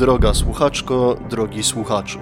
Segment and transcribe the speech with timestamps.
[0.00, 2.18] Droga słuchaczko, drogi słuchaczu.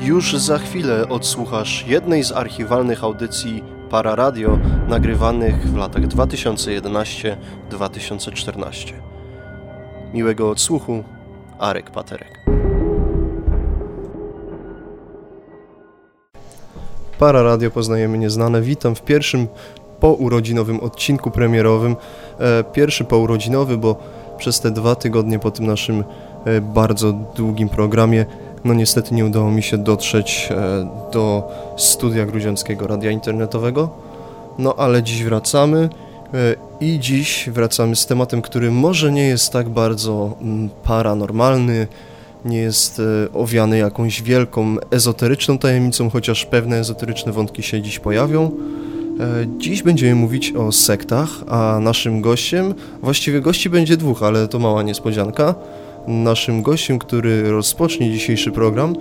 [0.00, 4.58] Już za chwilę odsłuchasz jednej z archiwalnych audycji Para Radio
[4.88, 8.92] nagrywanych w latach 2011-2014.
[10.14, 11.04] Miłego odsłuchu,
[11.58, 12.44] Arek Paterek.
[17.18, 18.62] Para Radio Poznajemy Nieznane.
[18.62, 19.46] Witam w pierwszym
[20.00, 21.96] pourodzinowym odcinku premierowym.
[22.38, 23.96] E, pierwszy pourodzinowy, bo
[24.38, 26.04] przez te dwa tygodnie po tym naszym
[26.60, 28.26] bardzo długim programie
[28.64, 33.90] no niestety nie udało mi się dotrzeć e, do studia gruziąckiego radia internetowego.
[34.58, 35.88] No ale dziś wracamy
[36.80, 41.86] i dziś wracamy z tematem, który może nie jest tak bardzo mm, paranormalny,
[42.44, 43.02] nie jest
[43.34, 48.50] owiany jakąś wielką ezoteryczną tajemnicą, chociaż pewne ezoteryczne wątki się dziś pojawią.
[49.20, 54.58] E, dziś będziemy mówić o sektach, a naszym gościem, właściwie gości będzie dwóch, ale to
[54.58, 55.54] mała niespodzianka.
[56.06, 58.94] Naszym gościem, który rozpocznie dzisiejszy program,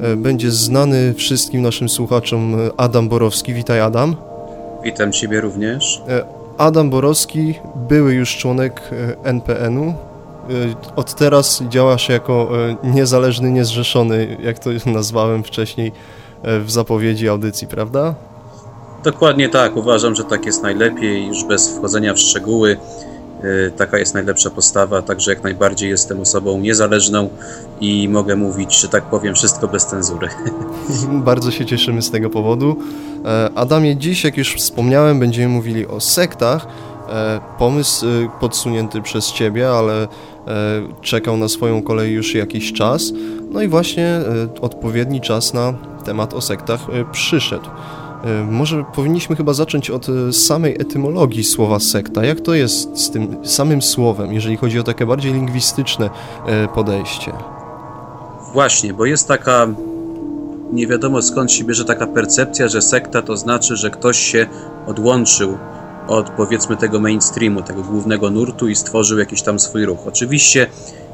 [0.00, 3.54] e, będzie znany wszystkim naszym słuchaczom Adam Borowski.
[3.54, 4.16] Witaj Adam.
[4.84, 6.02] Witam Ciebie również.
[6.08, 6.24] E,
[6.58, 7.54] Adam Borowski,
[7.88, 8.90] były już członek
[9.22, 9.94] NPN-u.
[10.96, 12.50] Od teraz działasz jako
[12.84, 15.92] niezależny, niezrzeszony, jak to nazwałem wcześniej
[16.44, 18.14] w zapowiedzi audycji, prawda?
[19.04, 22.76] Dokładnie tak, uważam, że tak jest najlepiej, już bez wchodzenia w szczegóły.
[23.44, 27.28] Y, taka jest najlepsza postawa, także jak najbardziej jestem osobą niezależną
[27.80, 30.28] i mogę mówić, że tak powiem, wszystko bez cenzury.
[31.12, 32.76] Bardzo się cieszymy z tego powodu.
[33.24, 36.66] E, Adamie, dziś, jak już wspomniałem, będziemy mówili o sektach.
[37.08, 40.08] E, pomysł y, podsunięty przez Ciebie, ale e,
[41.02, 43.12] czekał na swoją kolej już jakiś czas.
[43.50, 44.20] No i właśnie
[44.60, 46.80] odpowiedni czas na temat o sektach
[47.12, 47.70] przyszedł.
[48.24, 52.24] E, może powinniśmy chyba zacząć od e, samej etymologii słowa sekta.
[52.24, 56.10] Jak to jest z tym samym słowem, jeżeli chodzi o takie bardziej lingwistyczne
[56.46, 57.32] e, podejście?
[58.52, 59.66] Właśnie, bo jest taka,
[60.72, 64.46] nie wiadomo skąd się bierze taka percepcja, że sekta to znaczy, że ktoś się
[64.86, 65.58] odłączył
[66.08, 69.98] od powiedzmy tego mainstreamu, tego głównego nurtu i stworzył jakiś tam swój ruch.
[70.06, 70.66] Oczywiście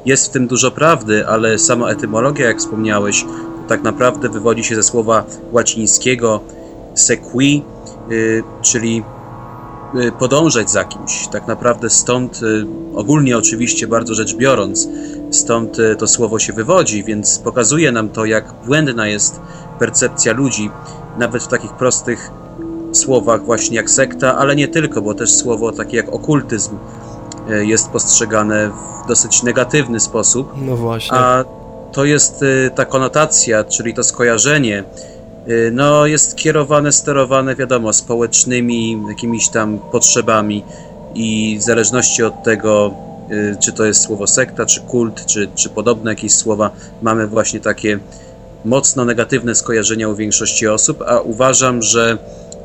[0.07, 3.25] jest w tym dużo prawdy, ale sama etymologia, jak wspomniałeś,
[3.69, 6.41] tak naprawdę wywodzi się ze słowa łacińskiego
[6.95, 7.63] sequi,
[8.11, 9.03] y, czyli
[9.95, 11.29] y, podążać za kimś.
[11.29, 14.89] Tak naprawdę stąd, y, ogólnie oczywiście bardzo rzecz biorąc,
[15.31, 19.41] stąd to słowo się wywodzi, więc pokazuje nam to, jak błędna jest
[19.79, 20.71] percepcja ludzi,
[21.19, 22.31] nawet w takich prostych
[22.93, 26.77] słowach właśnie jak sekta, ale nie tylko, bo też słowo takie jak okultyzm
[27.49, 30.53] jest postrzegane w dosyć negatywny sposób.
[30.57, 31.19] No właśnie.
[31.19, 31.45] A
[31.93, 32.45] to jest
[32.75, 34.85] ta konotacja, czyli to skojarzenie,
[35.73, 40.65] no, jest kierowane, sterowane, wiadomo, społecznymi jakimiś tam potrzebami
[41.15, 42.95] i w zależności od tego,
[43.31, 46.71] y, czy to jest słowo sekta, czy kult, czy, czy podobne jakieś słowa,
[47.03, 47.99] mamy właśnie takie
[48.65, 52.19] mocno negatywne skojarzenia u większości osób, a uważam, że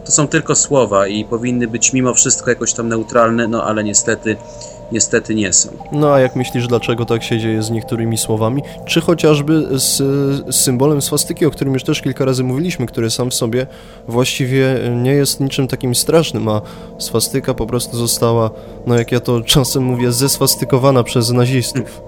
[0.06, 4.38] to są tylko słowa i powinny być mimo wszystko jakoś tam neutralne, no ale niestety
[4.92, 5.70] niestety nie są.
[5.92, 8.62] No a jak myślisz, dlaczego tak się dzieje z niektórymi słowami?
[8.86, 9.98] Czy chociażby z,
[10.56, 13.68] z symbolem swastyki, o którym już też kilka razy mówiliśmy, który sam w sobie
[14.08, 16.62] właściwie nie jest niczym takim strasznym, a
[16.98, 18.52] swastyka po prostu została,
[18.86, 22.02] no jak ja to czasem mówię, zeswastykowana przez nazistów.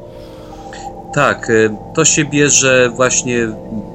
[1.14, 3.48] Tak, y, to się bierze właśnie,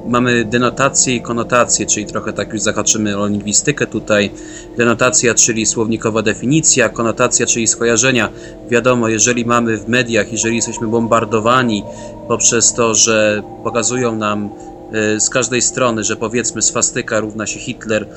[0.05, 4.31] mamy denotację i konotację, czyli trochę tak już zahaczymy o lingwistykę tutaj.
[4.77, 8.29] Denotacja, czyli słownikowa definicja, konotacja, czyli skojarzenia.
[8.69, 11.83] Wiadomo, jeżeli mamy w mediach, jeżeli jesteśmy bombardowani
[12.27, 14.49] poprzez to, że pokazują nam
[14.93, 18.07] Y, z każdej strony, że powiedzmy swastyka równa się Hitler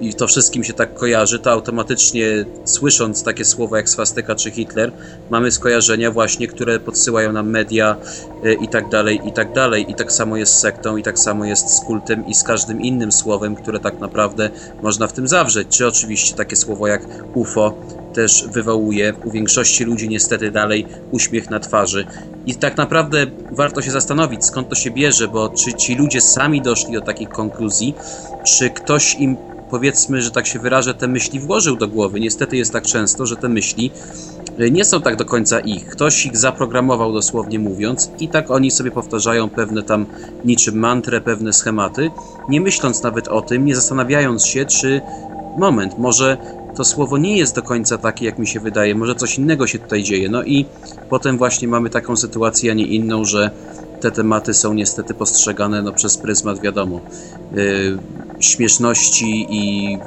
[0.00, 4.92] i to wszystkim się tak kojarzy, to automatycznie słysząc takie słowa jak swastyka czy Hitler,
[5.30, 7.96] mamy skojarzenia właśnie, które podsyłają nam media
[8.44, 9.90] y, i tak dalej, i tak dalej.
[9.90, 12.80] I tak samo jest z sektą, i tak samo jest z kultem i z każdym
[12.80, 14.50] innym słowem, które tak naprawdę
[14.82, 15.68] można w tym zawrzeć.
[15.68, 17.02] Czy oczywiście takie słowo jak
[17.34, 17.74] UFO,
[18.14, 22.06] też wywołuje u większości ludzi niestety dalej uśmiech na twarzy.
[22.46, 26.62] I tak naprawdę warto się zastanowić, skąd to się bierze, bo czy ci ludzie sami
[26.62, 27.94] doszli do takich konkluzji,
[28.46, 29.36] czy ktoś im
[29.70, 32.20] powiedzmy, że tak się wyrażę, te myśli włożył do głowy.
[32.20, 33.90] Niestety jest tak często, że te myśli
[34.58, 35.86] e, nie są tak do końca ich.
[35.86, 40.06] Ktoś ich zaprogramował dosłownie mówiąc i tak oni sobie powtarzają pewne tam
[40.44, 42.10] niczym mantrę, pewne schematy,
[42.48, 45.00] nie myśląc nawet o tym, nie zastanawiając się, czy
[45.58, 46.36] moment, może
[46.76, 48.94] to słowo nie jest do końca takie, jak mi się wydaje.
[48.94, 50.28] Może coś innego się tutaj dzieje.
[50.28, 50.64] No i
[51.08, 53.50] potem właśnie mamy taką sytuację, a nie inną, że
[54.00, 57.00] te tematy są niestety postrzegane no, przez pryzmat, wiadomo,
[57.52, 57.98] yy,
[58.40, 59.98] śmieszności i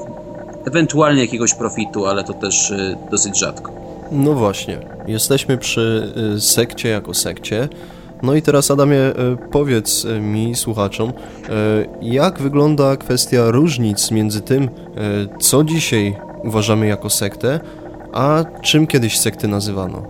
[0.65, 3.71] ewentualnie jakiegoś profitu, ale to też yy, dosyć rzadko.
[4.11, 7.69] No właśnie, jesteśmy przy yy, sekcie jako sekcie.
[8.23, 9.13] No i teraz Adamie, e,
[9.51, 11.13] powiedz mi, słuchaczom,
[12.01, 14.69] jak wygląda kwestia różnic między tym,
[15.39, 17.59] co dzisiaj uważamy jako sektę,
[18.13, 20.03] a czym kiedyś sekty nazywano?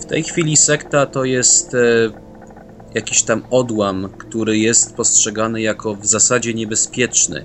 [0.00, 1.76] W tej chwili sekta to jest
[2.94, 7.44] jakiś tam odłam, który jest postrzegany jako w zasadzie niebezpieczny,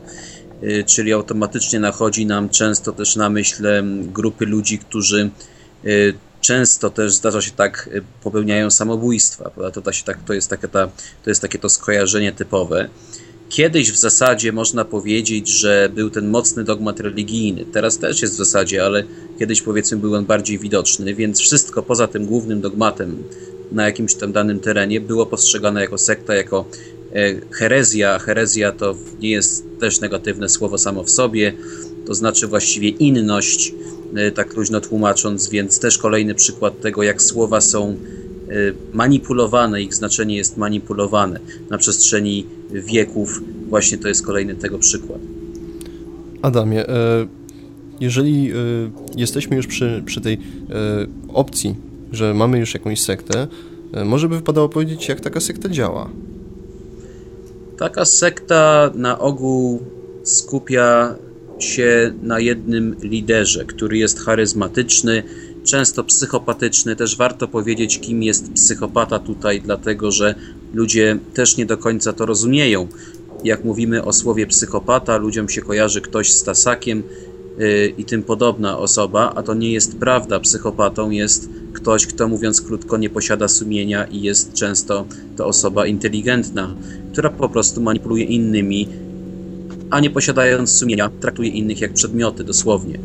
[0.85, 3.63] czyli automatycznie nachodzi nam często też na myśl
[4.13, 5.29] grupy ludzi, którzy
[6.45, 9.49] często też zdarza się tak, y, popełniają samobójstwa.
[9.49, 10.87] To, to, tak, to, jest takie ta,
[11.23, 12.89] to jest takie to skojarzenie typowe.
[13.49, 17.65] Kiedyś w zasadzie można powiedzieć, że był ten mocny dogmat religijny.
[17.65, 19.03] Teraz też jest w zasadzie, ale
[19.39, 23.23] kiedyś powiedzmy był on bardziej widoczny, więc wszystko poza tym głównym dogmatem
[23.71, 26.65] na jakimś tam danym terenie było postrzegane jako sekta, jako
[27.13, 28.19] e, herezja.
[28.19, 31.53] Herezja to nie jest też negatywne słowo samo w sobie,
[32.05, 33.73] to znaczy właściwie inność
[34.15, 37.95] E, tak luźno tłumacząc, więc też kolejny przykład tego, jak słowa są e,
[38.93, 41.39] manipulowane, ich znaczenie jest manipulowane
[41.69, 43.41] na przestrzeni wieków.
[43.69, 45.19] Właśnie to jest kolejny tego przykład.
[46.41, 46.85] Adamie,
[47.99, 48.51] jeżeli
[49.17, 50.37] jesteśmy już przy, przy tej
[51.33, 51.75] opcji,
[52.15, 53.47] że mamy już jakąś sektę,
[54.05, 56.09] może by wypadało powiedzieć, jak taka sekta działa?
[57.77, 59.81] Taka sekta na ogół
[60.23, 61.15] skupia
[61.59, 65.23] się na jednym liderze, który jest charyzmatyczny,
[65.63, 66.95] często psychopatyczny.
[66.95, 70.35] Też warto powiedzieć, kim jest psychopata tutaj, dlatego że
[70.73, 72.87] ludzie też nie do końca to rozumieją.
[73.43, 77.03] Jak mówimy o słowie psychopata, ludziom się kojarzy ktoś z tasakiem
[77.97, 80.39] i tym podobna osoba, a to nie jest prawda.
[80.39, 85.05] Psychopatą jest ktoś, kto mówiąc krótko nie posiada sumienia i jest często
[85.37, 86.75] to osoba inteligentna,
[87.11, 88.87] która po prostu manipuluje innymi,
[89.89, 92.99] a nie posiadając sumienia, traktuje innych jak przedmioty, dosłownie.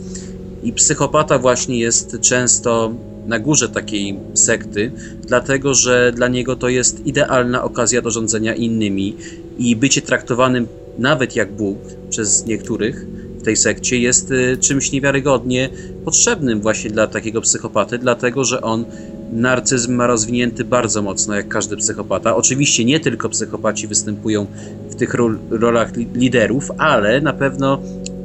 [0.62, 2.94] I psychopata właśnie jest często
[3.26, 4.92] na górze takiej sekty,
[5.26, 9.16] dlatego że dla niego to jest idealna okazja do rządzenia innymi
[9.58, 10.66] i bycie traktowanym
[10.98, 11.78] nawet jak Bóg
[12.10, 13.06] przez niektórych
[13.40, 15.68] w tej sekcie jest y, czymś niewiarygodnie
[16.04, 18.84] potrzebnym właśnie dla takiego psychopaty, dlatego że on
[19.32, 22.36] narcyzm ma rozwinięty bardzo mocno, jak każdy psychopata.
[22.36, 24.46] Oczywiście nie tylko psychopaci występują
[24.90, 27.82] w tych ro rolach li liderów, ale na pewno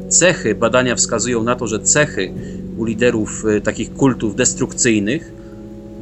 [0.10, 2.34] cechy, badania wskazują na to, że cechy
[2.78, 5.32] u liderów y, takich kultów destrukcyjnych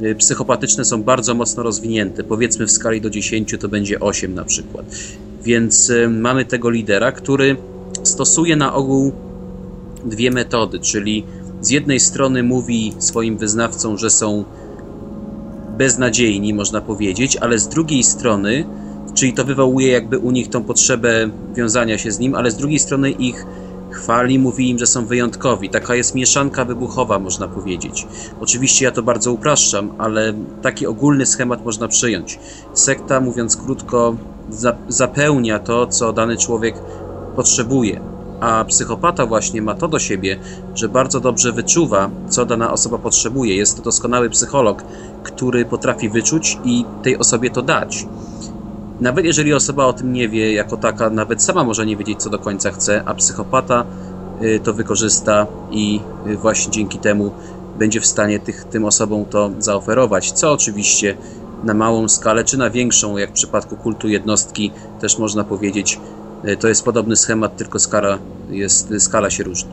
[0.02, 2.24] y, psychopatyczne są bardzo mocno rozwinięte.
[2.24, 4.86] Powiedzmy w skali do 10 to będzie 8 na przykład.
[5.44, 7.56] Więc mamy tego lidera, który
[8.04, 9.12] stosuje na ogół
[10.04, 11.24] dwie metody, czyli
[11.60, 14.44] z jednej strony mówi swoim wyznawcom, że są
[15.78, 18.64] beznadziejni, można powiedzieć, ale z drugiej strony,
[19.14, 22.78] czyli to wywołuje jakby u nich tą potrzebę wiązania się z nim, ale z drugiej
[22.78, 23.46] strony ich
[23.90, 25.70] chwali, mówi im, że są wyjątkowi.
[25.70, 28.06] Taka jest mieszanka wybuchowa, można powiedzieć.
[28.40, 32.38] Oczywiście ja to bardzo upraszczam, ale taki ogólny schemat można przyjąć.
[32.74, 34.16] Sekta, mówiąc krótko,
[34.88, 36.74] zapełnia to, co dany człowiek
[37.36, 40.38] potrzebuje a psychopata właśnie ma to do siebie,
[40.74, 43.56] że bardzo dobrze wyczuwa, co dana osoba potrzebuje.
[43.56, 44.82] Jest to doskonały psycholog,
[45.22, 48.06] który potrafi wyczuć i tej osobie to dać.
[49.00, 52.30] Nawet jeżeli osoba o tym nie wie, jako taka, nawet sama może nie wiedzieć, co
[52.30, 53.84] do końca chce, a psychopata
[54.42, 57.32] y, to wykorzysta i y, właśnie dzięki temu
[57.78, 61.16] będzie w stanie tych, tym osobom to zaoferować, co oczywiście
[61.64, 64.70] na małą skalę, czy na większą, jak w przypadku kultu jednostki,
[65.00, 66.00] też można powiedzieć,
[66.60, 68.18] to jest podobny schemat, tylko skala,
[68.50, 69.70] jest, skala się różni.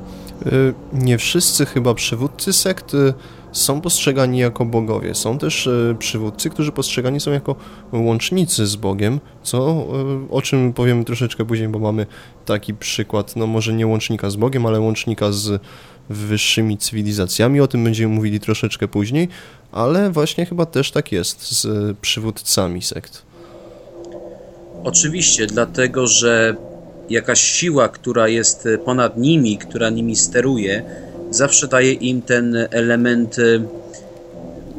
[0.93, 2.95] Nie wszyscy chyba przywódcy sekt
[3.51, 5.15] są postrzegani jako bogowie.
[5.15, 7.55] Są też e, przywódcy, którzy postrzegani są jako
[7.93, 12.05] łącznicy z Bogiem, co e, o czym powiemy troszeczkę później, bo mamy
[12.45, 15.61] taki przykład, no może nie łącznika z Bogiem, ale łącznika z
[16.09, 17.61] wyższymi cywilizacjami.
[17.61, 19.27] O tym będziemy mówili troszeczkę później,
[19.71, 23.30] ale właśnie chyba też tak jest z przywódcami sekt.
[24.83, 26.55] Oczywiście, dlatego że
[27.09, 30.83] jakaś siła, która jest ponad nimi, która nimi steruje,
[31.29, 33.61] zawsze daje im ten element y,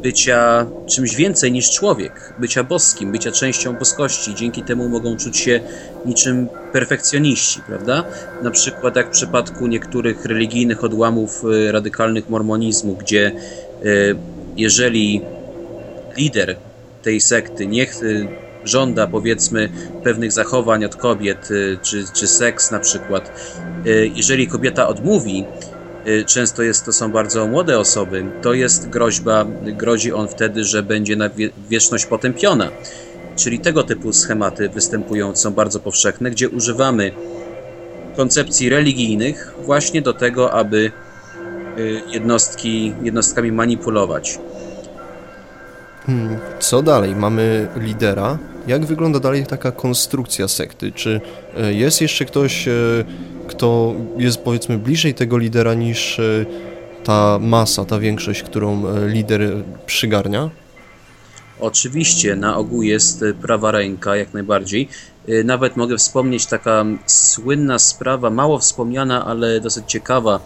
[0.03, 4.35] bycia czymś więcej niż człowiek, bycia boskim, bycia częścią boskości.
[4.35, 5.61] Dzięki temu mogą czuć się
[6.05, 8.05] niczym perfekcjoniści, prawda?
[8.43, 13.33] Na przykład jak w przypadku niektórych religijnych odłamów y, radykalnych mormonizmu, gdzie
[13.85, 14.17] y,
[14.57, 15.21] jeżeli
[16.17, 16.57] lider
[17.03, 17.87] tej sekty nie
[18.65, 19.69] żąda powiedzmy
[20.05, 21.49] pewnych zachowań od kobiet,
[21.83, 23.33] czy, czy seks na przykład,
[24.15, 25.45] jeżeli kobieta odmówi,
[26.07, 30.83] Y, często jest, to są bardzo młode osoby, to jest groźba, grozi on wtedy, że
[30.83, 31.31] będzie na
[31.69, 32.69] wieczność potępiona.
[33.37, 37.13] Czyli tego typu schematy występują, są bardzo powszechne, gdzie używamy
[38.17, 40.93] koncepcji religijnych właśnie do tego, aby
[41.79, 44.39] y, jednostki, jednostkami manipulować.
[46.07, 47.17] Hmm, co dalej?
[47.17, 48.39] Mamy lidera.
[48.67, 50.93] Jak wygląda dalej taka konstrukcja sekty?
[50.93, 51.21] Czy
[51.57, 52.73] e, jest jeszcze ktoś, e,
[53.49, 56.47] kto jest powiedzmy bliżej tego lidera niż e,
[57.05, 59.41] ta masa, ta większość, którą lider
[59.87, 60.51] przygarnia?
[61.61, 64.89] Oczywiście, na ogół jest prawa ręka, jak najbardziej.
[65.45, 70.41] Nawet mogę wspomnieć taka słynna sprawa, mało wspomniana, ale dosyć ciekawa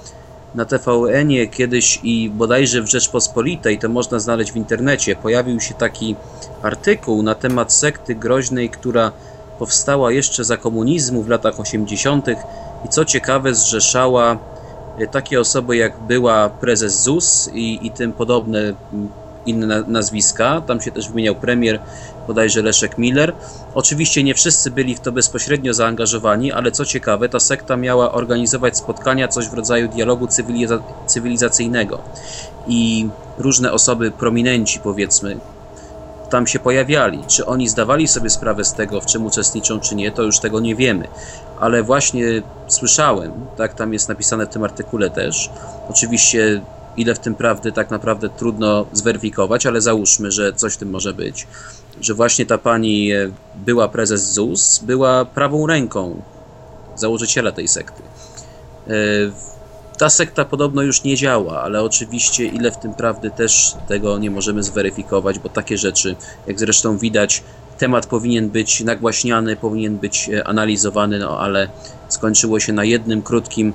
[0.57, 6.17] na TVN-ie kiedyś i bodajże w Rzeczpospolitej, to można znaleźć w internecie, pojawił się taki
[6.63, 9.13] artykuł na temat sekty groźnej, która
[9.59, 12.27] powstała jeszcze za komunizmu w latach 80.
[12.85, 14.39] i co ciekawe zrzeszała
[14.99, 18.75] e, takie osoby jak była prezes ZUS i, i tym podobne
[19.47, 20.61] inne nazwiska.
[20.61, 21.81] Tam się też wymieniał premier,
[22.27, 23.33] bodajże Leszek Miller.
[23.75, 28.77] Oczywiście nie wszyscy byli w to bezpośrednio zaangażowani, ale co ciekawe, ta sekta miała organizować
[28.77, 32.01] spotkania, coś w rodzaju dialogu cywiliza cywilizacyjnego.
[32.67, 35.37] I różne osoby, prominenci powiedzmy,
[36.31, 37.25] tam się pojawiali.
[37.27, 40.61] Czy oni zdawali sobie sprawę z tego, w czym uczestniczą, czy nie, to już tego
[40.61, 41.09] nie wiemy.
[41.61, 45.51] Ale właśnie słyszałem, tak tam jest napisane w tym artykule też.
[45.91, 46.61] Oczywiście
[46.97, 51.15] Ile w tym prawdy tak naprawdę trudno zweryfikować, ale załóżmy, że coś w tym może
[51.15, 51.47] być.
[52.01, 56.23] Że właśnie ta pani e, była prezes ZUS, była prawą ręką
[56.97, 58.03] założyciela tej sekty.
[58.89, 58.93] E,
[59.99, 64.31] ta sekta podobno już nie działa, ale oczywiście ile w tym prawdy też tego nie
[64.31, 67.43] możemy zweryfikować, bo takie rzeczy, jak zresztą widać,
[67.79, 71.69] temat powinien być nagłaśniany, powinien być e, analizowany, no ale
[72.09, 73.73] skończyło się na jednym krótkim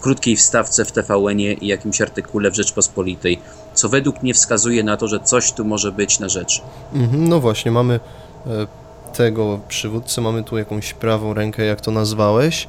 [0.00, 3.38] krótkiej wstawce w TVN-ie i jakimś artykule w Rzeczpospolitej,
[3.74, 6.60] co według mnie wskazuje na to, że coś tu może być na rzeczy.
[6.94, 8.00] Mhm, no właśnie, mamy
[8.46, 8.66] e,
[9.16, 12.68] tego przywódcę, mamy tu jakąś prawą rękę, jak to nazwałeś.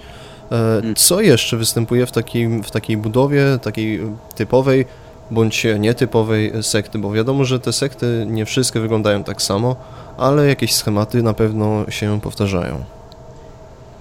[0.51, 0.95] E, mm.
[0.95, 4.01] Co jeszcze występuje w takiej, w takiej budowie, takiej
[4.35, 4.85] typowej
[5.31, 6.99] bądź nietypowej sekty?
[6.99, 9.75] Bo wiadomo, że te sekty nie wszystkie wyglądają tak samo,
[10.17, 12.83] ale jakieś schematy na pewno się powtarzają.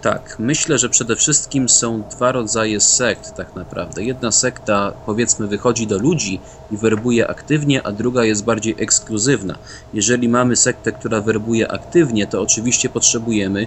[0.02, 4.04] Tak, myślę, że przede wszystkim są dwa rodzaje sekt tak naprawdę.
[4.04, 6.40] Jedna sekta powiedzmy wychodzi do ludzi
[6.70, 9.58] i werbuje aktywnie, a druga jest bardziej ekskluzywna.
[9.94, 13.66] Jeżeli mamy sektę, która werbuje aktywnie, to oczywiście potrzebujemy,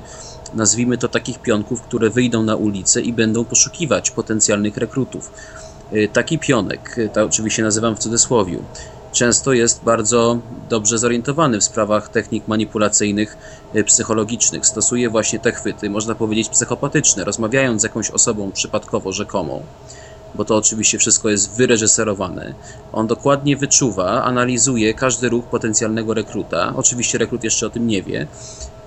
[0.54, 5.32] nazwijmy to takich pionków, które wyjdą na ulicę i będą poszukiwać potencjalnych rekrutów.
[5.94, 8.64] Y, taki pionek, y, to oczywiście nazywam w cudzysłowiu,
[9.14, 10.38] często jest bardzo
[10.70, 13.38] dobrze zorientowany w sprawach technik manipulacyjnych,
[13.76, 14.66] y, psychologicznych.
[14.66, 19.64] Stosuje właśnie te chwyty, można powiedzieć psychopatyczne, rozmawiając z jakąś osobą przypadkowo rzekomą
[20.36, 22.54] bo to oczywiście wszystko jest wyreżyserowane.
[22.94, 26.74] On dokładnie wyczuwa, analizuje każdy ruch potencjalnego rekruta.
[26.76, 28.28] Oczywiście rekrut jeszcze o tym nie wie.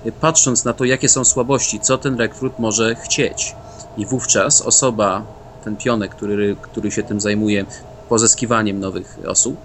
[0.07, 3.55] Y, patrząc na to, jakie są słabości, co ten rekrut może chcieć.
[3.97, 5.23] I wówczas osoba,
[5.65, 7.65] ten pionek, który, który się tym zajmuje,
[8.09, 9.57] pozyskiwaniem nowych osób,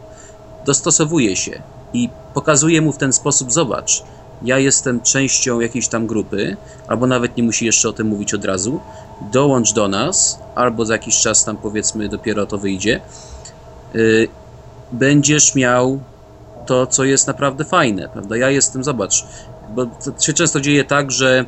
[0.66, 1.62] dostosowuje się
[1.94, 4.04] i pokazuje mu w ten sposób: zobacz,
[4.42, 8.46] ja jestem częścią jakiejś tam grupy, albo nawet nie musi jeszcze o tym mówić od
[8.46, 8.80] razu.
[9.32, 13.02] Dołącz do nas, albo za jakiś czas tam powiedzmy dopiero to wyjdzie.
[13.94, 14.28] Yy,
[14.92, 16.00] będziesz miał
[16.66, 18.38] to, co jest naprawdę fajne, prawda?
[18.38, 19.26] Ja jestem, zobacz,
[19.76, 21.46] bo to się często dzieje tak, że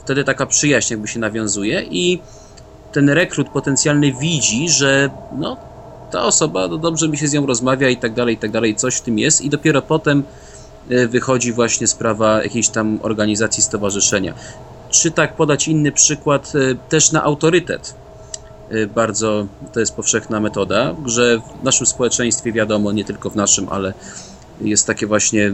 [0.00, 2.20] wtedy taka przyjaźń jakby się nawiązuje i
[2.92, 5.56] ten rekrut potencjalny widzi, że no,
[6.12, 8.74] ta osoba, no dobrze mi się z nią rozmawia i tak dalej, i tak dalej,
[8.74, 10.22] coś w tym jest i dopiero potem
[10.90, 14.34] e, wychodzi właśnie sprawa jakiejś tam organizacji, stowarzyszenia.
[14.90, 17.94] Czy tak podać inny przykład, e, też na autorytet.
[18.70, 23.68] E, bardzo to jest powszechna metoda, że w naszym społeczeństwie wiadomo, nie tylko w naszym,
[23.68, 23.94] ale
[24.60, 25.52] jest takie właśnie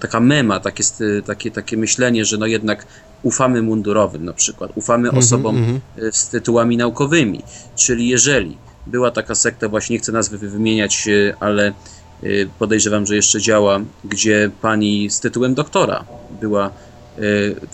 [0.00, 0.84] taka mema, takie,
[1.26, 2.86] takie, takie myślenie, że no jednak
[3.22, 6.12] ufamy mundurowym na przykład, ufamy mm -hmm, osobom mm -hmm.
[6.12, 7.42] z tytułami naukowymi.
[7.76, 8.56] Czyli jeżeli
[8.86, 11.72] była taka sekta, właśnie nie chcę nazwy wymieniać, e, ale e,
[12.58, 16.04] podejrzewam, że jeszcze działa, gdzie pani z tytułem doktora
[16.40, 16.70] była e,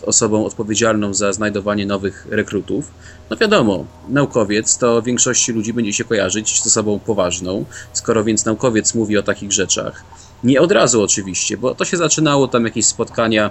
[0.07, 2.91] osobą odpowiedzialną za znajdowanie nowych rekrutów.
[3.31, 8.95] No wiadomo, naukowiec to większości ludzi będzie się kojarzyć z osobą poważną, skoro więc naukowiec
[8.95, 10.05] mówi o takich rzeczach.
[10.45, 13.51] Nie od razu oczywiście, bo to się zaczynało tam jakieś spotkania,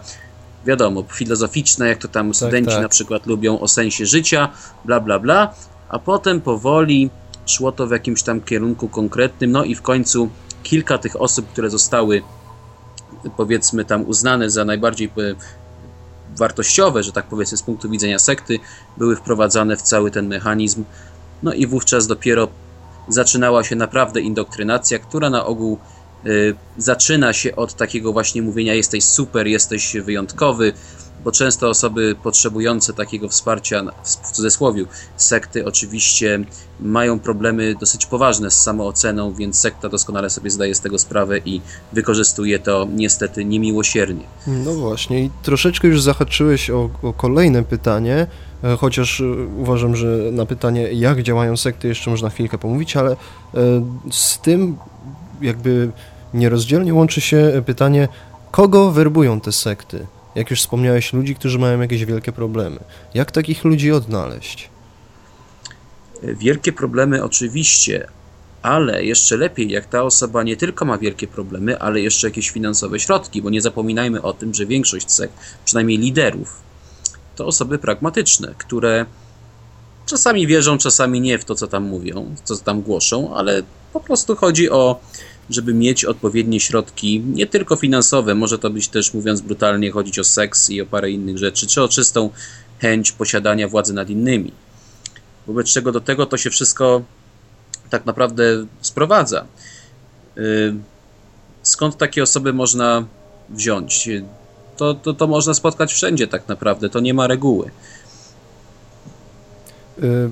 [0.66, 2.82] wiadomo, filozoficzne, jak to tam tak, studenci tak.
[2.82, 4.50] na przykład lubią o sensie życia,
[4.86, 5.54] bla bla bla,
[5.90, 7.10] a potem powoli
[7.50, 10.30] szło to w jakimś tam kierunku konkretnym, no i w końcu
[10.64, 12.22] kilka tych osób, które zostały
[13.38, 15.12] powiedzmy tam uznane za najbardziej e,
[16.38, 18.60] wartościowe, że tak powiedzmy z punktu widzenia sekty,
[18.98, 20.84] były wprowadzane w cały ten mechanizm.
[21.44, 22.48] No i wówczas dopiero
[23.08, 25.78] zaczynała się naprawdę indoktrynacja, która na ogół
[26.26, 30.74] y, zaczyna się od takiego właśnie mówienia jesteś super, jesteś wyjątkowy,
[31.24, 34.86] bo często osoby potrzebujące takiego wsparcia, w cudzysłowie,
[35.18, 36.40] sekty oczywiście
[36.80, 41.62] mają problemy dosyć poważne z samooceną, więc sekta doskonale sobie zdaje z tego sprawę i
[41.94, 44.24] wykorzystuje to niestety niemiłosiernie.
[44.48, 48.28] No właśnie i troszeczkę już zahaczyłeś o, o kolejne pytanie,
[48.64, 49.26] e, chociaż e,
[49.58, 53.18] uważam, że na pytanie jak działają sekty jeszcze można chwilkę pomówić, ale e,
[54.12, 54.78] z tym
[55.42, 55.92] jakby
[56.34, 58.08] nierozdzielnie łączy się pytanie,
[58.52, 60.06] kogo werbują te sekty?
[60.36, 62.80] Jak już wspomniałeś, ludzi, którzy mają jakieś wielkie problemy.
[63.14, 64.70] Jak takich ludzi odnaleźć?
[66.24, 68.08] Wielkie problemy oczywiście,
[68.62, 73.00] ale jeszcze lepiej, jak ta osoba nie tylko ma wielkie problemy, ale jeszcze jakieś finansowe
[73.00, 75.34] środki, bo nie zapominajmy o tym, że większość sekt,
[75.66, 76.62] przynajmniej liderów,
[77.36, 79.06] to osoby pragmatyczne, które
[80.06, 84.36] czasami wierzą, czasami nie w to, co tam mówią, co tam głoszą, ale po prostu
[84.36, 85.00] chodzi o
[85.50, 90.24] żeby mieć odpowiednie środki, nie tylko finansowe, może to być też, mówiąc brutalnie, chodzić o
[90.24, 92.30] seks i o parę innych rzeczy, czy o czystą
[92.80, 94.52] chęć posiadania władzy nad innymi.
[95.48, 97.02] Wobec czego do tego to się wszystko
[97.90, 99.46] tak naprawdę sprowadza.
[100.38, 100.74] Y,
[101.62, 103.06] skąd takie osoby można
[103.50, 104.10] wziąć?
[104.78, 107.72] To, to, to można spotkać wszędzie tak naprawdę, to nie ma reguły.
[110.04, 110.30] Y,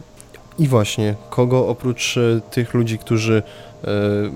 [0.59, 3.43] I właśnie, kogo oprócz y, tych ludzi, którzy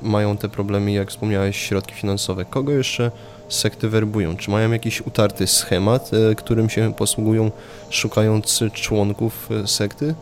[0.01, 2.45] mają te problemy, jak wspomniałeś, środki finansowe.
[2.45, 3.11] Kogo jeszcze
[3.49, 4.37] sekty werbują?
[4.37, 7.51] Czy mają jakiś utarty schemat, e, którym się posługują,
[7.89, 10.15] szukając członków e, sekty?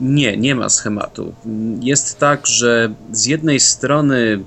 [0.00, 1.34] Nie, nie ma schematu.
[1.80, 4.40] Jest tak, że z jednej strony,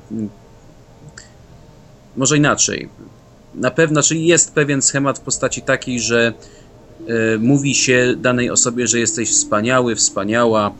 [2.15, 2.89] może inaczej,
[3.55, 6.33] na pewno, czyli jest pewien schemat w postaci takiej, że
[7.39, 10.71] mówi się danej osobie, że jesteś wspaniały, wspaniała,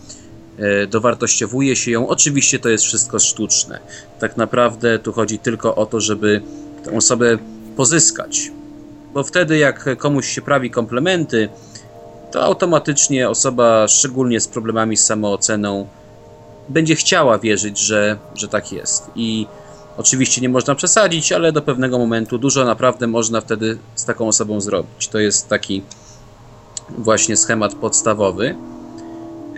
[0.89, 2.07] dowartościowuje się ją.
[2.07, 3.79] Oczywiście to jest wszystko sztuczne.
[4.19, 6.41] Tak naprawdę tu chodzi tylko o to, żeby
[6.83, 7.37] tę osobę
[7.75, 8.51] pozyskać.
[9.13, 11.49] Bo wtedy, jak komuś się prawi komplementy,
[12.31, 15.87] to automatycznie osoba, szczególnie z problemami z samooceną,
[16.69, 19.11] będzie chciała wierzyć, że, że tak jest.
[19.15, 19.47] I
[19.97, 24.61] oczywiście nie można przesadzić, ale do pewnego momentu dużo naprawdę można wtedy z taką osobą
[24.61, 25.07] zrobić.
[25.07, 25.83] To jest taki
[26.97, 28.55] właśnie schemat podstawowy.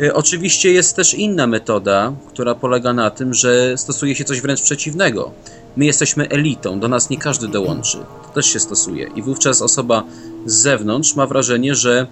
[0.01, 4.61] Y, oczywiście jest też inna metoda, która polega na tym, że stosuje się coś wręcz
[4.61, 5.31] przeciwnego.
[5.77, 7.97] My jesteśmy elitą, do nas nie każdy dołączy.
[7.97, 9.09] To też się stosuje.
[9.15, 10.03] I wówczas osoba
[10.45, 12.07] z zewnątrz ma wrażenie, że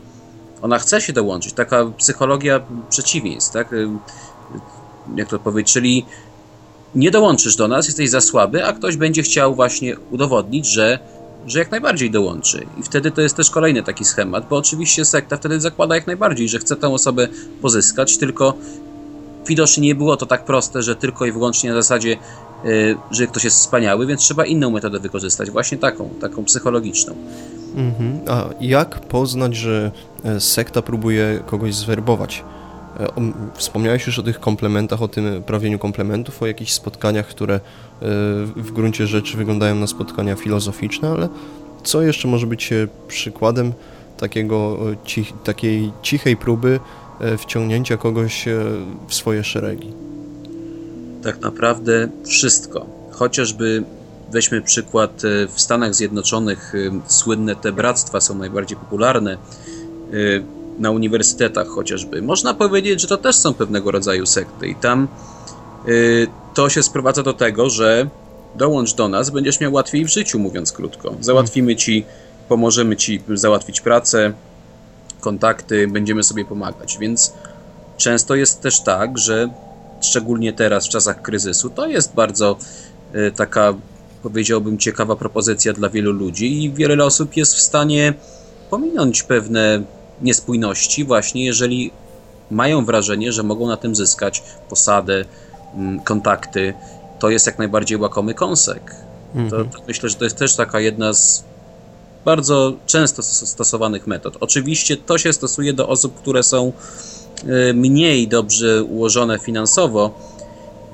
[0.61, 1.53] ona chce się dołączyć.
[1.53, 3.73] Taka psychologia przeciwieństw, tak?
[3.73, 3.89] Y,
[5.15, 6.05] jak to powiedzieć, czyli
[6.95, 10.99] nie dołączysz do nas, jesteś za słaby, a ktoś będzie chciał właśnie udowodnić, że
[11.47, 12.65] że jak najbardziej dołączy.
[12.79, 16.49] I wtedy to jest też kolejny taki schemat, bo oczywiście sekta wtedy zakłada jak najbardziej,
[16.49, 17.27] że chce tę osobę
[17.61, 18.53] pozyskać, tylko
[19.47, 22.17] widocznie nie było to tak proste, że tylko i wyłącznie na zasadzie,
[22.63, 27.15] yy, że ktoś jest wspaniały, więc trzeba inną metodę wykorzystać, właśnie taką, taką psychologiczną.
[27.75, 28.19] Mhm.
[28.27, 29.91] A jak poznać, że
[30.23, 32.43] e, sekta próbuje kogoś zwerbować?
[32.99, 37.59] E, wspomniałeś już o tych komplementach, o tym prawieniu komplementów, o jakichś spotkaniach, które e,
[38.55, 41.29] w gruncie rzeczy wyglądają na spotkania filozoficzne, ale
[41.83, 43.73] co jeszcze może być e, przykładem
[44.17, 44.77] takiego,
[45.43, 46.79] takiej cichej próby
[47.37, 48.45] wciągnięcia kogoś
[49.07, 49.93] w swoje szeregi?
[51.23, 52.85] Tak naprawdę wszystko.
[53.11, 53.83] Chociażby
[54.31, 55.21] weźmy przykład
[55.53, 56.73] w Stanach Zjednoczonych,
[57.07, 59.37] słynne te bractwa są najbardziej popularne
[60.79, 62.21] na uniwersytetach chociażby.
[62.21, 65.07] Można powiedzieć, że to też są pewnego rodzaju sekty i tam
[65.87, 68.09] y, to się sprowadza do tego, że
[68.55, 71.13] dołącz do nas, będziesz miał łatwiej w życiu, mówiąc krótko.
[71.19, 72.05] Załatwimy ci,
[72.49, 74.33] pomożemy ci załatwić pracę,
[75.19, 76.97] kontakty, będziemy sobie pomagać.
[76.97, 77.33] Więc
[77.97, 79.49] często jest też tak, że
[80.01, 82.57] szczególnie teraz, w czasach kryzysu, to jest bardzo
[83.15, 83.73] y, taka,
[84.23, 88.13] powiedziałbym, ciekawa propozycja dla wielu ludzi i wiele osób jest w stanie
[88.69, 89.83] pominąć pewne
[90.21, 91.91] niespójności, właśnie jeżeli
[92.51, 95.25] mają wrażenie, że mogą na tym zyskać posadę,
[95.75, 96.73] mm, kontakty,
[97.19, 98.95] to jest jak najbardziej łakomy kąsek.
[99.35, 99.49] Mhm.
[99.49, 101.43] To, to myślę, że to jest też taka jedna z
[102.25, 104.37] bardzo często stosowanych metod.
[104.39, 106.73] Oczywiście to się stosuje do osób, które są
[107.69, 110.19] y, mniej dobrze ułożone finansowo.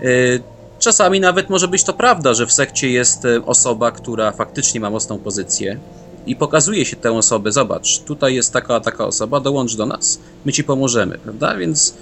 [0.03, 0.43] Y,
[0.79, 4.89] czasami nawet może być to prawda, że w sekcie jest y, osoba, która faktycznie ma
[4.89, 5.79] mocną pozycję,
[6.25, 10.51] i pokazuje się tę osobę, zobacz, tutaj jest taka, taka osoba, dołącz do nas, my
[10.51, 11.55] ci pomożemy, prawda?
[11.55, 11.93] Więc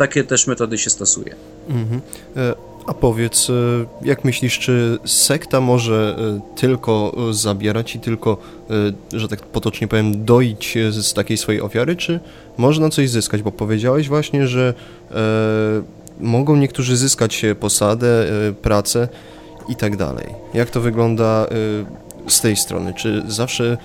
[0.00, 1.34] takie też metody się stosuje.
[1.68, 2.00] Mhm.
[2.36, 2.54] E,
[2.86, 3.52] a powiedz, e,
[4.02, 8.36] jak myślisz, czy sekta może e, tylko zabierać i tylko,
[9.12, 12.20] że tak potocznie powiem, doić z takiej swojej ofiary, czy
[12.56, 13.42] można coś zyskać?
[13.42, 14.74] Bo powiedziałeś właśnie, że
[16.20, 18.26] mogą niektórzy zyskać posadę,
[18.62, 19.08] pracę
[19.68, 20.26] i tak dalej.
[20.54, 21.46] Jak to wygląda
[22.32, 23.76] z tej strony, czy zawsze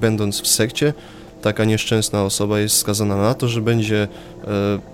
[0.00, 0.94] będąc w sekcie,
[1.42, 4.08] taka nieszczęsna osoba jest skazana na to, że będzie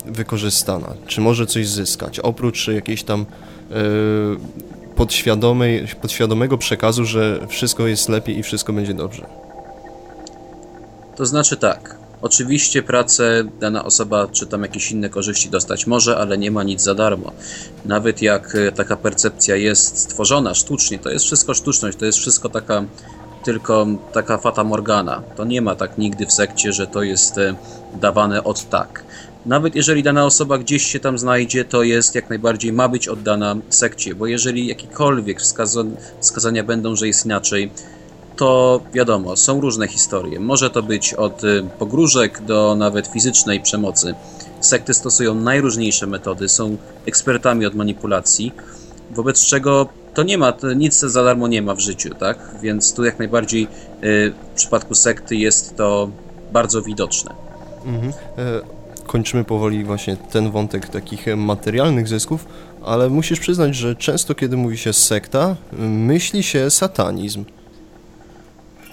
[0.07, 3.27] wykorzystana, czy może coś zyskać, oprócz jakiejś tam
[4.97, 9.27] podświadomej, podświadomego przekazu, że wszystko jest lepiej i wszystko będzie dobrze.
[11.17, 16.39] To znaczy tak, Oczywiście pracę dana osoba czy tam jakieś inne korzyści dostać może, ale
[16.39, 17.33] nie ma nic za darmo.
[17.85, 22.49] Nawet jak e, taka percepcja jest stworzona sztucznie, to jest wszystko sztuczność, to jest wszystko
[22.49, 22.85] taka
[23.45, 25.23] tylko taka fata morgana.
[25.37, 27.55] To nie ma tak nigdy w sekcie, że to jest e,
[28.01, 29.05] dawane od tak.
[29.47, 33.57] Nawet jeżeli dana osoba gdzieś się tam znajdzie, to jest jak najbardziej ma być oddana
[33.69, 35.41] sekcie, bo jeżeli jakiekolwiek
[36.21, 37.71] wskazania będą, że jest inaczej,
[38.39, 40.41] to wiadomo, są różne historie.
[40.41, 44.15] Może to być od y, pogróżek do nawet fizycznej przemocy.
[44.61, 48.53] Sekty stosują najróżniejsze metody, są ekspertami od manipulacji,
[49.11, 52.39] wobec czego to nie ma, to nic za darmo nie ma w życiu, tak?
[52.63, 53.69] Więc tu jak najbardziej y,
[54.53, 56.11] w przypadku sekty jest to
[56.53, 57.35] bardzo widoczne.
[57.85, 58.13] Mhm.
[58.39, 58.61] E,
[59.07, 62.47] kończymy powoli właśnie ten wątek takich materialnych zysków,
[62.85, 67.45] ale musisz przyznać, że często kiedy mówi się sekta, myśli się satanizm.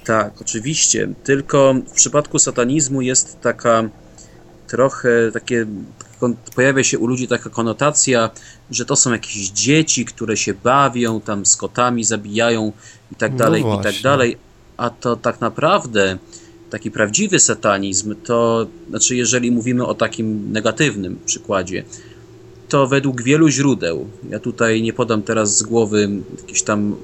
[0.05, 1.07] Tak, oczywiście.
[1.23, 3.89] Tylko w przypadku satanizmu jest taka
[4.67, 5.65] trochę takie.
[6.55, 8.29] Pojawia się u ludzi taka konotacja,
[8.71, 12.71] że to są jakieś dzieci, które się bawią, tam z kotami zabijają
[13.11, 14.37] i tak no dalej, no i tak dalej.
[14.77, 16.17] A to tak naprawdę
[16.69, 21.83] taki prawdziwy satanizm, to znaczy, jeżeli mówimy o takim negatywnym przykładzie,
[22.69, 26.09] to według wielu źródeł, ja tutaj nie podam teraz z głowy
[26.41, 26.95] jakichś tam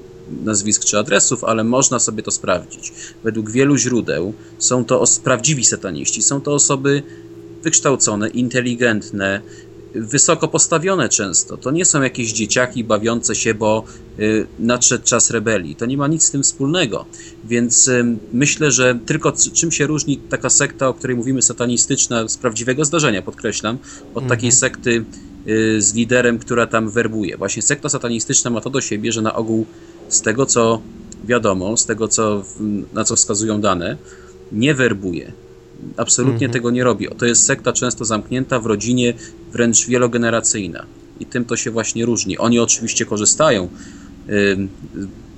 [0.44, 2.92] nazwisk czy adresów, ale można sobie to sprawdzić.
[3.24, 7.02] Według wielu źródeł są to prawdziwi sataniści, są to osoby
[7.62, 9.42] wykształcone, inteligentne,
[9.94, 11.56] wysoko postawione często.
[11.56, 13.84] To nie są jakieś dzieciaki bawiące się, bo
[14.18, 15.76] y, nadszedł czas rebelii.
[15.76, 17.06] To nie ma nic z tym wspólnego.
[17.44, 22.36] Więc y, myślę, że tylko czym się różni taka sekta, o której mówimy, satanistyczna, z
[22.36, 23.78] prawdziwego zdarzenia, podkreślam,
[24.14, 24.28] od mhm.
[24.28, 25.04] takiej sekty
[25.48, 27.36] y, z liderem, która tam werbuje.
[27.36, 29.66] Właśnie sekta satanistyczna ma to do siebie, że na ogół
[30.12, 30.80] z tego co
[31.24, 32.44] wiadomo, z tego co,
[32.92, 33.96] na co wskazują dane,
[34.52, 35.32] nie werbuje.
[35.96, 36.52] Absolutnie mhm.
[36.52, 37.08] tego nie robi.
[37.18, 39.14] To jest sekta często zamknięta w rodzinie,
[39.52, 40.86] wręcz wielogeneracyjna.
[41.20, 42.38] I tym to się właśnie różni.
[42.38, 43.68] Oni oczywiście korzystają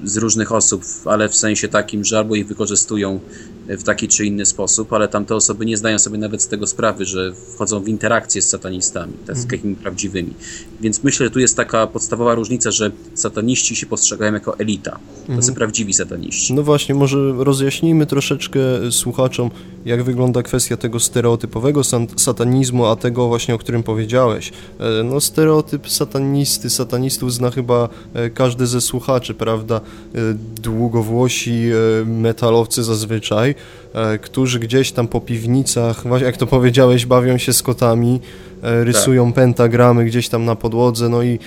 [0.05, 3.21] z różnych osób, ale w sensie takim, że albo ich wykorzystują
[3.69, 7.05] w taki czy inny sposób, ale tamte osoby nie zdają sobie nawet z tego sprawy,
[7.05, 9.49] że wchodzą w interakcję z satanistami, tak, z mhm.
[9.49, 10.35] takimi prawdziwymi.
[10.81, 14.91] Więc myślę, że tu jest taka podstawowa różnica, że sataniści się postrzegają jako elita.
[14.91, 15.43] To mhm.
[15.43, 16.55] są prawdziwi sataniści.
[16.55, 19.51] No właśnie, może rozjaśnijmy troszeczkę słuchaczom,
[19.85, 21.83] jak wygląda kwestia tego stereotypowego
[22.17, 24.53] satanizmu, a tego właśnie, o którym powiedziałeś.
[24.79, 29.81] E, no stereotyp satanisty, satanistów zna chyba e, każdy ze słuchaczy, prawda?
[30.15, 30.19] E,
[30.63, 31.71] długowłosi
[32.05, 33.55] metalowcy zazwyczaj,
[33.95, 38.21] E, którzy gdzieś tam po piwnicach, właśnie jak to powiedziałeś, bawią się z kotami,
[38.63, 39.35] e, rysują tak.
[39.35, 41.39] pentagramy gdzieś tam na podłodze, no i e,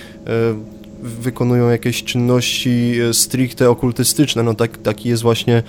[1.02, 5.62] wykonują jakieś czynności stricte okultystyczne, no tak, taki jest właśnie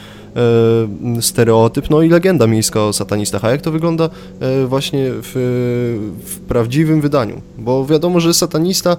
[1.18, 3.46] e, stereotyp, no i legenda miejska o satanistach.
[3.46, 5.32] A jak to wygląda e, właśnie w,
[6.26, 7.42] w, prawdziwym wydaniu?
[7.58, 8.98] Bo wiadomo, że satanista,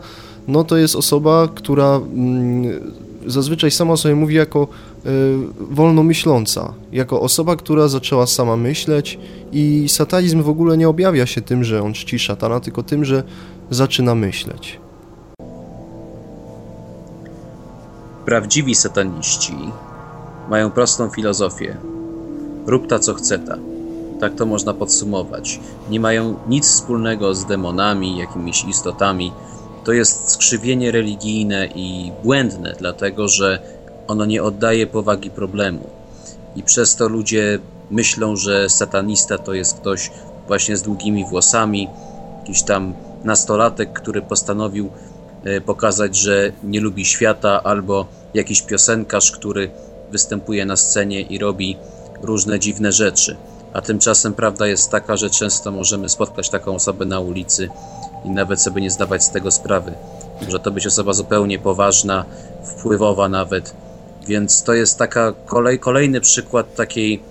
[0.49, 2.81] no to jest osoba, która mm,
[3.26, 4.68] zazwyczaj sama sobie mówi jako
[5.06, 5.09] y,
[5.70, 9.18] wolnomyśląca, jako osoba, która zaczęła sama myśleć
[9.52, 13.22] i satanizm w ogóle nie objawia się tym, że on czci szatana, tylko tym, że
[13.70, 14.80] zaczyna myśleć.
[18.24, 19.54] Prawdziwi sataniści
[20.50, 21.76] mają prostą filozofię.
[22.66, 23.59] Rób ta, co chce ta.
[24.20, 25.61] Tak to można podsumować.
[25.90, 29.33] Nie mają nic wspólnego z demonami, jakimiś istotami,
[29.85, 33.59] to jest skrzywienie religijne i błędne, dlatego że
[34.07, 35.87] ono nie oddaje powagi problemu.
[36.57, 37.59] I przez to ludzie
[37.90, 40.11] myślą, że satanista to jest ktoś
[40.47, 41.88] właśnie z długimi włosami,
[42.38, 44.90] jakiś tam nastolatek, który postanowił
[45.45, 49.71] e, pokazać, że nie lubi świata, albo jakiś piosenkarz, który
[50.11, 51.77] występuje na scenie i robi
[52.23, 53.37] różne dziwne rzeczy.
[53.73, 57.69] A tymczasem prawda jest taka, że często możemy spotkać taką osobę na ulicy
[58.24, 59.92] i nawet sobie nie zdawać z tego sprawy.
[60.44, 62.24] Może to być osoba zupełnie poważna,
[62.64, 63.74] wpływowa nawet.
[64.26, 67.22] Więc to jest taka kolej, kolejny przykład takiej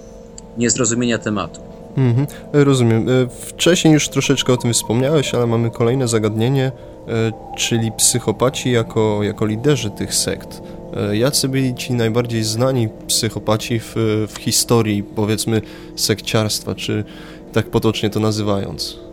[0.57, 1.61] niezrozumienia tematu.
[1.97, 3.09] Mhm, rozumiem.
[3.09, 6.71] E, wcześniej już troszeczkę o tym wspomniałeś, ale mamy kolejne zagadnienie,
[7.07, 10.61] e, czyli psychopaci jako, jako liderzy tych sekt.
[10.93, 13.95] E, jacy byli ci najbardziej znani psychopaci w,
[14.27, 15.61] w historii, powiedzmy,
[15.95, 17.03] sekciarstwa, czy
[17.53, 19.08] tak potocznie to nazywając?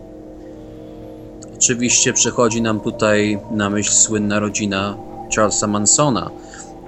[1.67, 4.97] Oczywiście przychodzi nam tutaj na myśl słynna rodzina
[5.37, 6.31] Charlesa Mansona.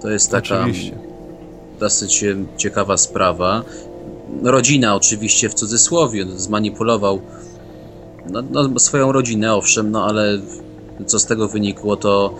[0.03, 0.61] To jest taka.
[0.61, 0.99] Oczywiście.
[1.81, 2.25] dosyć
[2.57, 3.63] ciekawa sprawa.
[4.43, 7.21] Rodzina oczywiście w cudzysłowie zmanipulował
[8.31, 10.39] no, no, swoją rodzinę, owszem, no ale
[11.07, 12.35] co z tego wynikło, to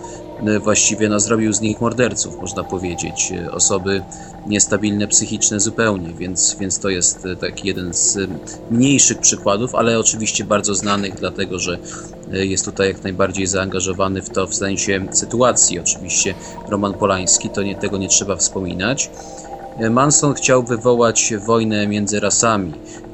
[0.45, 3.31] e, właściwie no, zrobił z nich morderców, można powiedzieć.
[3.31, 4.01] E, osoby
[4.49, 8.17] niestabilne psychiczne zupełnie, więc, więc to jest e, taki jeden z
[8.71, 11.77] mniejszych przykładów, ale oczywiście bardzo znanych, dlatego że
[12.31, 15.79] jest tutaj jak najbardziej zaangażowany w to w sensie sytuacji.
[15.79, 16.33] Oczywiście
[16.69, 19.09] Roman Polański, to nie, tego nie trzeba wspominać.
[19.89, 22.73] Manson chciał wywołać wojnę między rasami.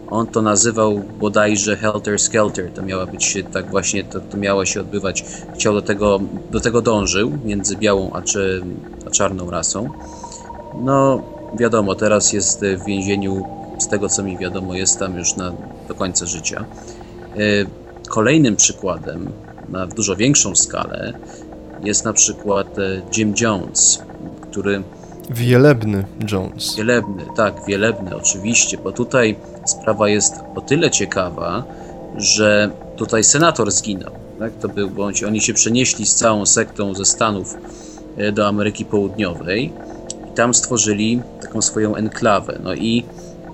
[0.09, 2.71] On to nazywał bodajże Helter Skelter.
[2.71, 5.25] To miała być tak właśnie, to, to miało się odbywać.
[5.55, 6.19] Chciał do tego,
[6.51, 8.61] do tego dążył między białą a, czy,
[9.07, 9.89] a czarną rasą.
[10.81, 11.21] No,
[11.59, 13.43] wiadomo, teraz jest w więzieniu.
[13.79, 15.51] Z tego co mi wiadomo, jest tam już na,
[15.87, 16.65] do końca życia.
[17.35, 17.37] E,
[18.09, 19.31] kolejnym przykładem,
[19.69, 21.13] na dużo większą skalę,
[21.83, 24.03] jest na przykład e, Jim Jones,
[24.41, 24.83] który
[25.29, 26.75] Wielebny Jones.
[26.75, 29.35] Wielebny, tak, wielebny oczywiście, bo tutaj
[29.65, 31.63] sprawa jest o tyle ciekawa,
[32.17, 34.11] że tutaj senator zginął.
[34.39, 34.51] Tak?
[34.61, 37.57] To był, bądź oni się przenieśli z całą sektą ze Stanów
[38.17, 39.73] e, do Ameryki Południowej
[40.35, 42.59] tam stworzyli taką swoją enklawę.
[42.63, 43.05] No i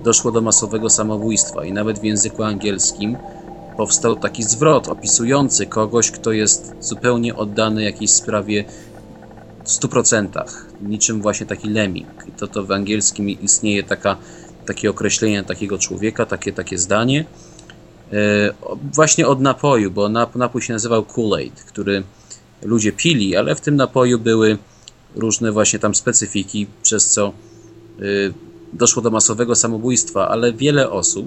[0.04, 3.16] doszło do masowego samobójstwa i nawet w języku angielskim
[3.76, 8.64] powstał taki zwrot opisujący kogoś, kto jest zupełnie oddany jakiejś sprawie
[9.64, 10.44] w 100%,
[10.82, 12.08] niczym właśnie taki lemming.
[12.28, 14.16] I to, to w angielskim istnieje taka,
[14.66, 17.24] takie określenie takiego człowieka, takie, takie zdanie.
[18.12, 18.16] E,
[18.94, 22.02] właśnie od napoju, bo napój się nazywał Kool-Aid, który
[22.62, 24.58] ludzie pili, ale w tym napoju były
[25.14, 27.32] różne właśnie tam specyfiki, przez co
[27.98, 28.02] e,
[28.72, 31.26] doszło do masowego samobójstwa, ale wiele osób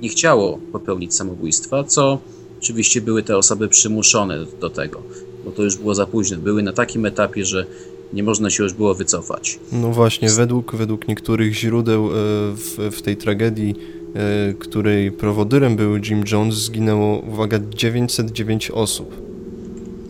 [0.00, 2.18] nie chciało popełnić samobójstwa, co
[2.58, 5.02] oczywiście były te osoby przymuszone do tego
[5.46, 6.36] bo to już było za późno.
[6.36, 7.66] Były na takim etapie, że
[8.12, 9.58] nie można się już było wycofać.
[9.72, 12.10] No właśnie, według, według niektórych źródeł e,
[12.54, 13.74] w, w tej tragedii,
[14.14, 19.25] e, której prowodyrem był Jim Jones, zginęło, uwaga, 909 osób.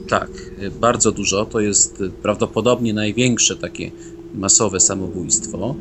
[0.08, 0.30] Tak,
[0.80, 1.46] bardzo dużo.
[1.46, 3.90] To jest prawdopodobnie największe takie
[4.34, 5.74] masowe samobójstwo.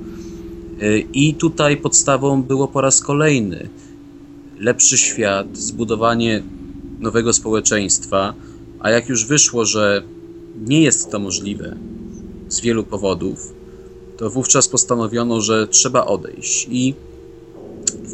[1.13, 3.69] I tutaj podstawą było po raz kolejny
[4.59, 6.43] lepszy świat, zbudowanie
[6.99, 8.33] nowego społeczeństwa,
[8.79, 10.03] a jak już wyszło, że
[10.65, 11.77] nie jest to możliwe
[12.49, 13.53] z wielu powodów,
[14.17, 16.93] to wówczas postanowiono, że trzeba odejść i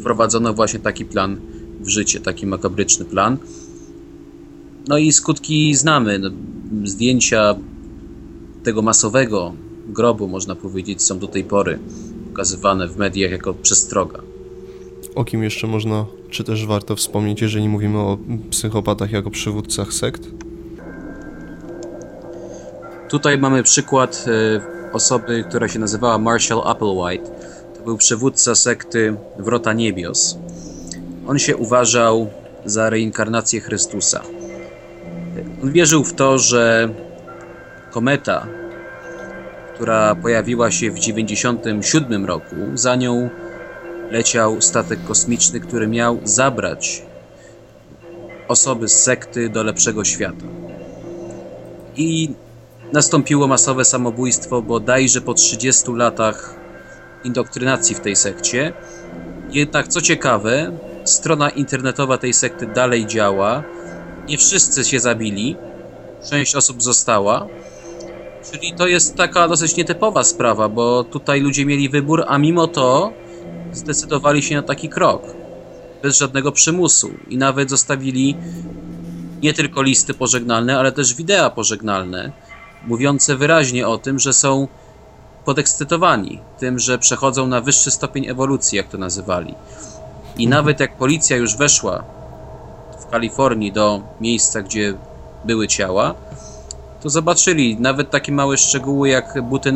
[0.00, 1.40] wprowadzono właśnie taki plan
[1.80, 3.38] w życie, taki makabryczny plan.
[4.88, 6.18] No i skutki znamy.
[6.18, 6.30] No,
[6.84, 7.54] zdjęcia
[8.62, 9.52] tego masowego
[9.88, 11.78] grobu, można powiedzieć, są do tej pory
[12.32, 14.20] pokazywane w mediach jako przestroga.
[15.14, 18.18] O kim jeszcze można, czy też warto wspomnieć, jeżeli mówimy o
[18.50, 20.22] psychopatach jako przywódcach sekt?
[23.08, 27.30] Tutaj mamy przykład e, osoby, która się nazywała Marshall Applewhite.
[27.78, 30.38] To był przywódca sekty Wrota Niebios.
[31.26, 32.30] On się uważał
[32.64, 34.22] za reinkarnację Chrystusa.
[35.62, 36.88] On wierzył w to, że
[37.90, 38.46] kometa,
[39.74, 43.30] która pojawiła się w 1997 roku, za nią
[44.10, 47.02] leciał statek kosmiczny, który miał zabrać
[48.48, 50.46] osoby z sekty do lepszego świata.
[51.96, 52.30] I
[52.92, 56.54] nastąpiło masowe samobójstwo bodajże po 30 latach
[57.24, 58.72] indoktrynacji w tej sekcie.
[59.50, 60.72] Jednak co ciekawe,
[61.04, 63.62] strona internetowa tej sekty dalej działa.
[64.28, 65.56] Nie wszyscy się zabili,
[66.30, 67.46] część osób została.
[68.52, 73.12] Czyli to jest taka dosyć nietypowa sprawa, bo tutaj ludzie mieli wybór, a mimo to
[73.72, 75.22] zdecydowali się na taki krok.
[76.02, 77.10] Bez żadnego przymusu.
[77.28, 78.36] I nawet zostawili
[79.42, 82.32] nie tylko listy pożegnalne, ale też wideo pożegnalne
[82.86, 84.68] mówiące wyraźnie o tym, że są
[85.44, 89.54] podekscytowani tym, że przechodzą na wyższy stopień ewolucji, jak to nazywali.
[90.38, 92.04] I nawet jak policja już weszła
[93.12, 94.94] Kalifornii do miejsca, gdzie
[95.44, 96.14] były ciała,
[97.02, 99.72] to zobaczyli nawet takie małe szczegóły jak buty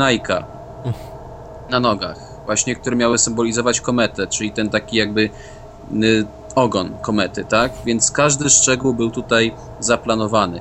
[1.70, 5.30] na nogach, właśnie, które miały symbolizować kometę, czyli ten taki jakby
[6.02, 7.72] y, ogon komety, tak?
[7.84, 10.60] Więc każdy szczegół był tutaj zaplanowany.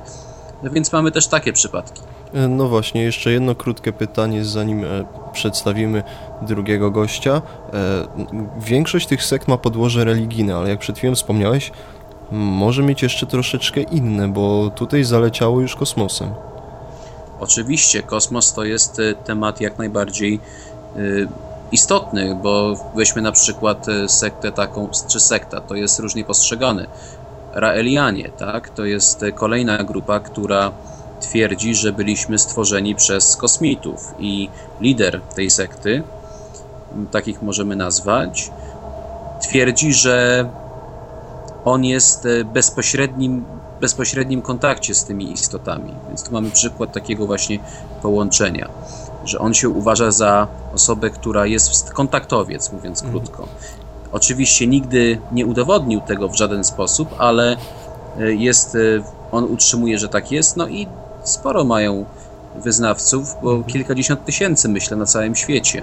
[0.62, 2.02] No więc mamy też takie przypadki.
[2.34, 6.02] E, no właśnie, jeszcze jedno krótkie pytanie, zanim e, przedstawimy
[6.42, 7.42] drugiego gościa.
[7.72, 7.82] E,
[8.60, 11.72] większość tych sekt ma podłoże religijne, ale jak przed chwilą wspomniałeś,
[12.30, 16.30] może mieć jeszcze troszeczkę inne, bo tutaj zaleciało już kosmosem.
[17.40, 20.40] Oczywiście, kosmos to jest temat jak najbardziej
[21.72, 26.86] istotny, bo weźmy na przykład sektę taką, czy sekta, to jest różnie postrzegany.
[27.52, 28.68] Raelianie, tak?
[28.68, 30.72] To jest kolejna grupa, która
[31.20, 34.48] twierdzi, że byliśmy stworzeni przez kosmitów i
[34.80, 36.02] lider tej sekty,
[37.10, 38.50] takich możemy nazwać,
[39.42, 40.48] twierdzi, że
[41.66, 43.44] on jest e, bezpośrednim,
[43.80, 45.94] bezpośrednim kontakcie z tymi istotami.
[46.08, 47.58] Więc tu mamy przykład takiego właśnie
[48.02, 48.68] połączenia,
[49.24, 53.20] że on się uważa za osobę, która jest kontaktowiec, mówiąc mhm.
[53.20, 53.48] krótko.
[54.12, 57.56] Oczywiście nigdy nie udowodnił tego w żaden sposób, ale
[58.18, 58.78] e, jest, e,
[59.32, 60.86] on utrzymuje, że tak jest, no i
[61.24, 62.04] sporo mają
[62.56, 63.72] wyznawców, bo mhm.
[63.72, 65.82] kilkadziesiąt tysięcy myślę na całym świecie.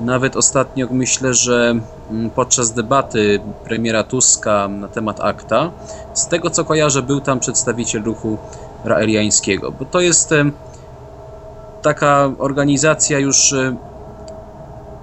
[0.00, 1.74] Nawet ostatnio myślę, że
[2.10, 5.70] mm, podczas debaty premiera Tuska na temat akta,
[6.14, 8.38] z tego co kojarzę, był tam przedstawiciel ruchu
[8.84, 10.34] raeliańskiego, bo to jest
[11.82, 13.54] taka organizacja już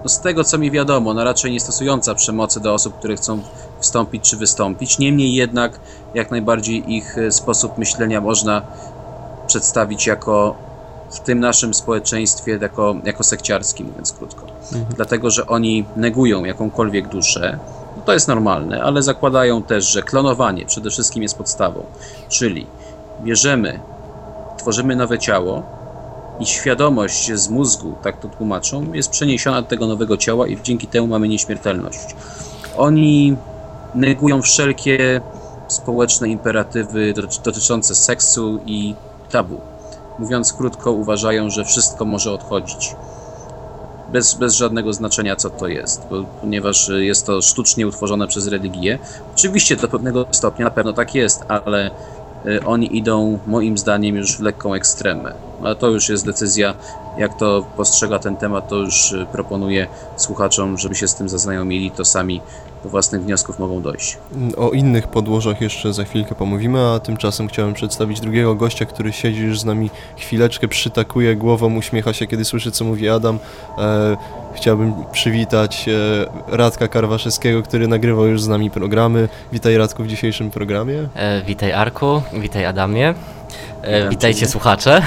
[0.04, 3.40] no z tego co mi wiadomo, no raczej nie stosująca przemocy do osób, które chcą
[3.80, 5.00] wstąpić czy wystąpić.
[5.00, 5.80] Niemniej jednak
[6.14, 8.62] jak najbardziej ich e, sposób myślenia można
[9.48, 10.56] przedstawić jako
[11.12, 14.51] w tym naszym społeczeństwie jako, jako sekciarski, mówiąc krótko.
[14.96, 17.60] Dlatego, że oni negują jakąkolwiek duszę,
[17.98, 21.84] no to jest normalne, ale zakładają też, że klonowanie przede wszystkim jest podstawą.
[22.30, 22.68] Czyli
[23.24, 23.80] bierzemy,
[24.58, 25.64] tworzymy nowe ciało
[26.40, 30.88] i świadomość z mózgu, tak to tłumaczą, jest przeniesiona do tego nowego ciała i dzięki
[30.88, 32.16] temu mamy nieśmiertelność.
[32.78, 33.36] Oni
[33.96, 35.22] negują wszelkie
[35.68, 38.96] społeczne imperatywy dotyczące seksu i
[39.32, 39.62] tabu.
[40.20, 42.96] Mówiąc krótko, uważają, że wszystko może odchodzić.
[44.12, 49.00] Bez, bez żadnego znaczenia, co to jest, bo, ponieważ jest to sztucznie utworzone przez religię.
[49.36, 51.92] Oczywiście do pewnego stopnia na pewno tak jest, ale
[52.46, 55.34] y, oni idą moim zdaniem już w lekką ekstremę.
[55.64, 56.74] Ale to już jest decyzja,
[57.18, 61.92] jak to postrzega ten temat, to już y, proponuję słuchaczom, żeby się z tym zaznajomili,
[61.92, 62.42] to sami
[62.84, 64.18] do własnych wniosków mogą dojść.
[64.58, 69.42] O innych podłożach jeszcze za chwilkę pomówimy, a tymczasem chciałem przedstawić drugiego gościa, który siedzi
[69.42, 73.40] już z nami chwileczkę, przytakuje głową, uśmiecha się, kiedy słyszy, co mówi Adam.
[73.78, 74.18] E,
[74.54, 79.30] chciałbym przywitać e, Radka Karwaszewskiego, który nagrywał już z nami programy.
[79.52, 81.08] Witaj Radku w dzisiejszym programie.
[81.16, 83.14] E, witaj Arku, witaj Adamie.
[83.82, 85.02] E, witajcie słuchacze.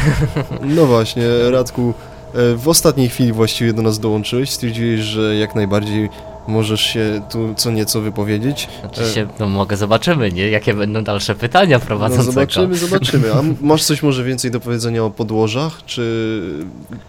[0.62, 1.94] No właśnie, Radku,
[2.34, 6.08] e, w ostatniej chwili właściwie do nas dołączyłeś, stwierdziłeś, że jak najbardziej
[6.48, 8.68] możesz się tu co nieco wypowiedzieć.
[8.86, 10.50] Oczywiście, e, no mogę, zobaczymy, nie?
[10.50, 12.26] Jakie będą dalsze pytania prowadzącego.
[12.26, 13.32] No zobaczymy, zobaczymy.
[13.32, 15.80] A masz coś może więcej do powiedzenia o podłożach?
[15.86, 16.40] Czy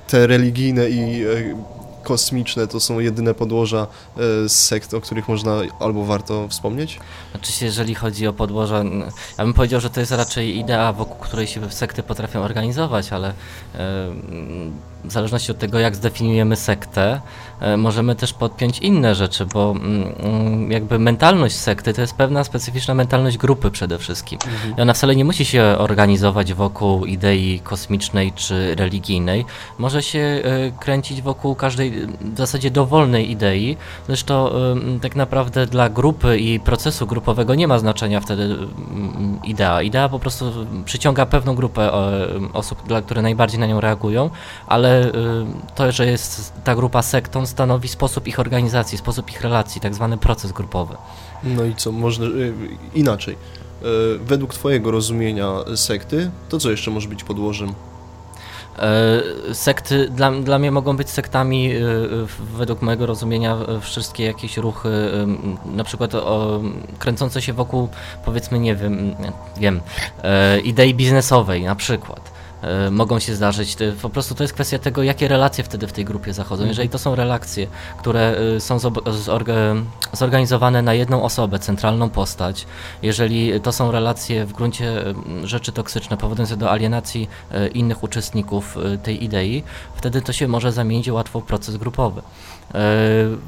[0.08, 1.25] te religijne i
[2.06, 3.88] kosmiczne to są jedyne podłoża
[4.48, 7.00] z sekt, o których można albo warto wspomnieć?
[7.36, 8.84] Oczywiście, jeżeli chodzi o podłoża,
[9.38, 13.34] ja bym powiedział, że to jest raczej idea, wokół której się sekty potrafią organizować, ale
[15.04, 17.22] w zależności od tego, jak zdefiniujemy sektę, E,
[17.78, 22.94] możemy też podpiąć inne rzeczy, bo mm, mm, jakby mentalność sekty to jest pewna specyficzna
[22.94, 24.39] mentalność grupy przede wszystkim.
[24.46, 24.78] Mhm.
[24.78, 29.46] I ona wcale nie musi się organizować wokół idei kosmicznej czy religijnej.
[29.78, 30.41] Może się e,
[30.80, 31.91] kręcić wokół każdej
[32.22, 33.78] w zasadzie dowolnej idei.
[34.08, 34.50] Zresztą
[35.02, 38.58] tak naprawdę dla grupy i procesu grupowego nie ma znaczenia wtedy
[39.44, 39.82] idea.
[39.82, 40.52] Idea po prostu
[40.86, 41.91] przyciąga pewną grupę
[42.54, 44.30] osób, dla które najbardziej na nią reagują,
[44.68, 45.12] ale
[45.76, 50.17] to, że jest ta grupa sektą stanowi sposób ich organizacji, sposób ich relacji, tak zwany
[50.17, 50.95] proces grupowy.
[51.43, 52.53] No i co, można y,
[52.93, 53.34] inaczej.
[53.36, 57.75] Y, według Twojego rozumienia sekty, to co jeszcze może być podłożem?
[58.79, 59.21] E,
[59.53, 61.79] sekty dla, dla mnie mogą być sektami, e,
[62.58, 65.12] według mojego rozumienia, wszystkie jakieś ruchy,
[65.65, 66.62] na przykład o,
[66.99, 67.89] kręcące się wokół,
[68.25, 69.15] powiedzmy, nie wiem,
[69.58, 69.81] wiem,
[70.23, 72.24] e, idei biznesowej, na przykład.
[72.62, 73.78] E, mogą się zdarzyć.
[74.02, 76.54] Po prostu to jest kwestia tego, jakie relacje wtedy w tej grupie zachodzą.
[76.63, 76.70] Mhm.
[76.70, 78.78] Jeżeli to są relacje, które e, są
[80.13, 82.65] zorganizowane na jedną osobę, centralną postać,
[83.02, 85.04] jeżeli to są relacje w gruncie
[85.44, 89.63] rzeczy toksyczne, powodujące do alienacji e, innych uczestników tej idei,
[89.96, 92.22] wtedy to się może zamienić łatwo w proces grupowy.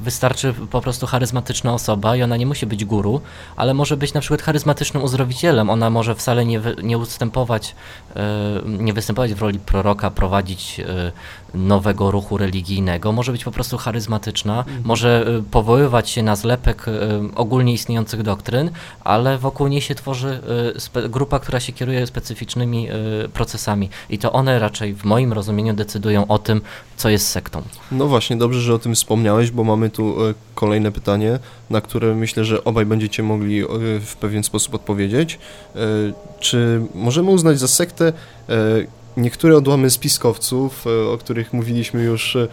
[0.02, 3.20] Wystarczy po prostu charyzmatyczna osoba i ona nie musi być guru,
[3.56, 5.70] ale może być na przykład charyzmatycznym uzdrowicielem.
[5.70, 7.74] Ona może wcale nie, nie ustępować,
[8.66, 11.12] nie występować występować w roli proroka, prowadzić e,
[11.54, 14.82] nowego ruchu religijnego, może być po prostu charyzmatyczna, mhm.
[14.84, 16.92] może e, powoływać się na zlepek e,
[17.34, 18.70] ogólnie istniejących doktryn,
[19.04, 20.40] ale wokół niej się tworzy
[21.08, 22.88] grupa, która się kieruje specyficznymi
[23.32, 26.60] procesami i to one raczej w moim rozumieniu decydują o tym,
[26.96, 27.62] co jest sektą.
[27.92, 30.16] No właśnie, dobrze, że o tym wspomniałeś, bo mamy tu
[30.54, 31.38] kolejne pytanie,
[31.70, 33.62] na które myślę, że obaj będziecie mogli
[34.00, 35.38] w pewien sposób odpowiedzieć.
[36.40, 38.12] Czy możemy uznać za sektę
[39.18, 42.48] niektóre odłamy spiskowców, e, o których mówiliśmy już e,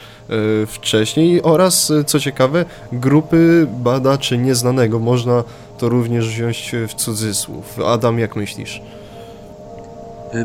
[0.68, 5.00] wcześniej oraz, e, co ciekawe, grupy badaczy nieznanego.
[5.00, 5.44] Można
[5.78, 7.80] to również wziąć w cudzysłów.
[7.86, 8.82] Adam, jak myślisz?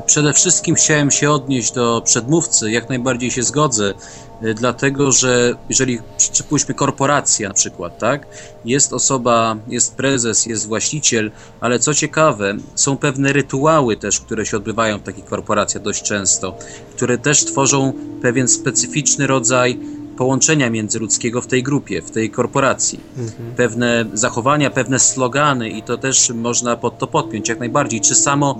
[0.06, 3.94] Przede wszystkim chciałem się odnieść do przedmówcy, jak najbardziej się zgodzę,
[4.54, 5.98] dlatego że jeżeli
[6.32, 8.26] przypuśćmy korporacja na przykład, tak,
[8.64, 11.30] jest osoba, jest prezes, jest właściciel,
[11.60, 16.58] ale co ciekawe, są pewne rytuały też, które się odbywają w takich korporacjach dość często,
[16.96, 19.78] które też tworzą pewien specyficzny rodzaj
[20.16, 23.00] połączenia międzyludzkiego w tej grupie, w tej korporacji.
[23.18, 23.54] Mhm.
[23.56, 28.00] Pewne zachowania, pewne slogany i to też można pod to podpiąć jak najbardziej.
[28.00, 28.58] Czy samo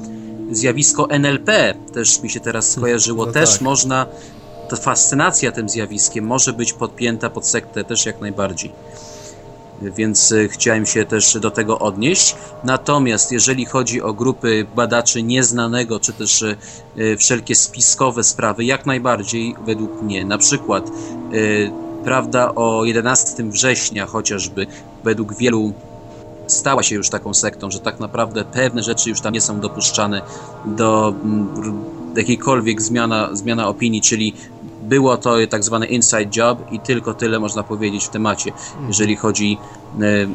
[0.51, 3.61] zjawisko NLP też mi się teraz hmm, skojarzyło, no też tak.
[3.61, 4.07] można,
[4.71, 8.73] ta fascynacja tym zjawiskiem może być podpięta pod sektę też jak najbardziej.
[9.83, 12.37] Więc e, chciałem się też do tego odnieść.
[12.65, 16.57] Natomiast jeżeli chodzi o grupy badaczy nieznanego, czy też e,
[17.17, 20.91] wszelkie spiskowe sprawy, jak najbardziej według mnie, na przykład
[22.05, 24.67] prawda o 11 września chociażby,
[25.05, 25.73] według wielu
[26.47, 30.23] stała się już taką sektą, że tak naprawdę pewne rzeczy już tam nie są dopuszczane
[30.65, 34.35] do mm, jakiejkolwiek zmiana, zmiana opinii, czyli
[34.83, 38.89] było to tak zwany inside job i tylko tyle można powiedzieć w temacie, mhm.
[38.89, 39.59] jeżeli chodzi
[40.01, 40.29] e, e,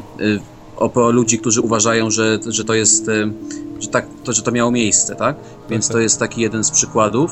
[0.76, 3.30] o, ludzi, którzy uważają, że, że to jest, e,
[3.80, 5.36] że, tak, to, że to miało miejsce, tak?
[5.70, 6.02] Więc tak, to tak.
[6.02, 7.30] jest taki jeden z przykładów.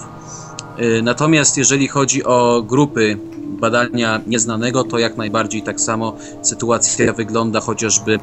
[1.03, 8.19] Natomiast jeżeli chodzi o grupy badania nieznanego, to jak najbardziej tak samo sytuacja wygląda chociażby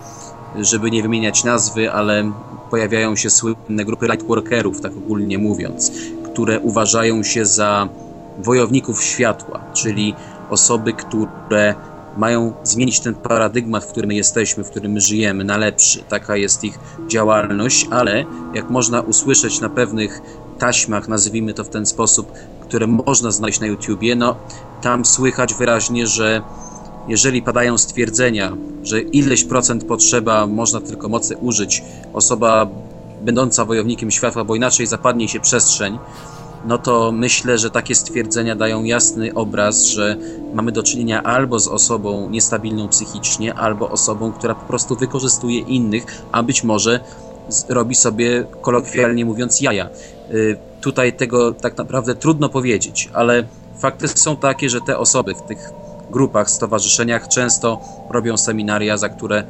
[0.55, 2.31] żeby nie wymieniać nazwy, ale
[2.69, 5.91] pojawiają się słynne grupy lightworkerów, tak ogólnie mówiąc,
[6.23, 7.89] które uważają się za
[8.39, 10.15] wojowników światła, czyli
[10.49, 11.75] osoby, które
[12.17, 16.03] mają zmienić ten paradygmat, w którym my jesteśmy, w którym my żyjemy, na lepszy.
[16.09, 20.21] Taka jest ich działalność, ale jak można usłyszeć na pewnych
[20.59, 22.31] taśmach, nazwijmy to w ten sposób,
[22.61, 24.35] które można znaleźć na YouTubie, no
[24.81, 26.41] tam słychać wyraźnie, że
[27.07, 31.83] jeżeli padają stwierdzenia, że ileś procent potrzeba, można tylko mocy użyć,
[32.13, 32.67] osoba
[33.21, 35.99] będąca wojownikiem światła, bo inaczej zapadnie się przestrzeń,
[36.65, 40.17] no to myślę, że takie stwierdzenia dają jasny obraz, że
[40.53, 46.05] mamy do czynienia albo z osobą niestabilną psychicznie, albo osobą, która po prostu wykorzystuje innych,
[46.31, 46.99] a być może
[47.69, 49.89] robi sobie, kolokwialnie mówiąc, jaja.
[50.31, 53.43] Y, tutaj tego tak naprawdę trudno powiedzieć, ale
[53.79, 55.71] fakty są takie, że te osoby w tych
[56.11, 59.43] grupach, stowarzyszeniach często robią seminaria, za które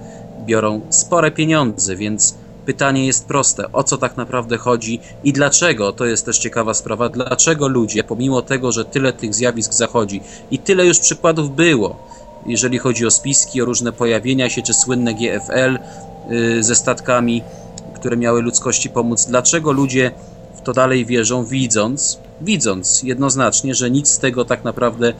[0.46, 2.36] biorą spore pieniądze, więc
[2.66, 5.92] pytanie jest proste: o co tak naprawdę chodzi i dlaczego?
[5.94, 7.10] To jest też ciekawa sprawa.
[7.10, 11.96] Dlaczego ludzie, pomimo tego, że tyle tych zjawisk zachodzi i tyle już przykładów było,
[12.46, 15.80] jeżeli chodzi o spiski, o różne pojawienia się, czy słynne GFL
[16.30, 17.44] yy, ze statkami,
[17.96, 20.12] które miały ludzkości pomóc, dlaczego ludzie
[20.56, 25.14] w to dalej wierzą, widząc, widząc jednoznacznie, że nic z tego tak naprawdę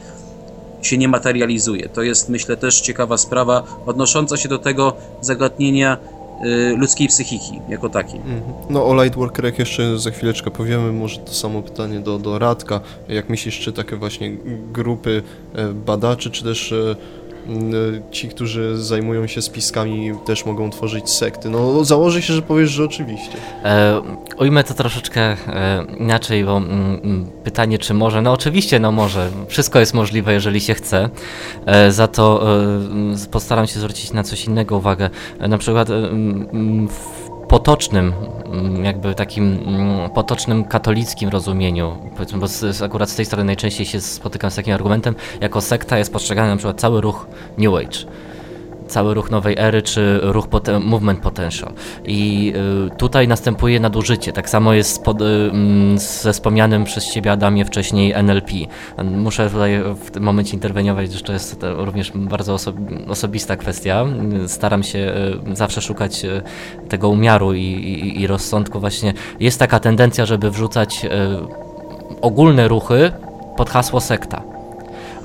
[0.82, 1.88] się nie materializuje.
[1.88, 5.96] To jest, myślę, też ciekawa sprawa odnosząca się do tego zagadnienia
[6.44, 8.20] y, ludzkiej psychiki jako takiej.
[8.20, 8.42] Mhm.
[8.70, 12.80] No o Lightworkerach jeszcze za chwileczkę powiemy, może to samo pytanie do, do Radka.
[13.08, 14.36] Jak myślisz, czy takie właśnie
[14.72, 15.22] grupy
[15.54, 16.96] e, badaczy, czy też e,
[18.10, 21.50] ci, którzy zajmują się spiskami, też mogą tworzyć sekty.
[21.50, 23.36] No, założę się, że powiesz, że oczywiście.
[23.64, 24.00] E,
[24.38, 28.22] ujmę to troszeczkę e, inaczej, bo mm, mm, pytanie, czy może?
[28.22, 29.30] No, oczywiście, no może.
[29.48, 31.08] Wszystko jest możliwe, jeżeli się chce.
[31.66, 32.46] E, za to
[33.24, 35.10] e, postaram się zwrócić na coś innego uwagę.
[35.38, 35.92] E, na przykład e,
[36.88, 37.21] w
[37.52, 38.12] potocznym,
[38.52, 43.86] mm, jakby takim mm, potocznym katolickim rozumieniu, powiedzmy, bo z, akurat z tej strony najczęściej
[43.86, 47.26] się spotykam z takim argumentem, jako sekta jest postrzegany na przykład cały ruch
[47.58, 47.98] New Age
[48.92, 51.72] cały ruch nowej ery, czy ruch poten movement potential.
[52.04, 52.52] I
[52.86, 54.32] y, tutaj następuje nadużycie.
[54.32, 55.10] Tak samo jest y,
[55.50, 58.52] mm, ze wspomnianym przez Ciebie Adamie wcześniej NLP.
[59.04, 62.72] Muszę tutaj w tym momencie interweniować, że to jest to również bardzo oso
[63.08, 64.04] osobista kwestia.
[64.46, 64.98] Staram się
[65.52, 66.26] y, zawsze szukać
[66.88, 68.80] tego umiaru i, i, i, rozsądku.
[68.80, 71.06] Właśnie jest taka tendencja, żeby wrzucać
[72.20, 73.12] ogólne ruchy
[73.56, 74.42] pod hasło sekta.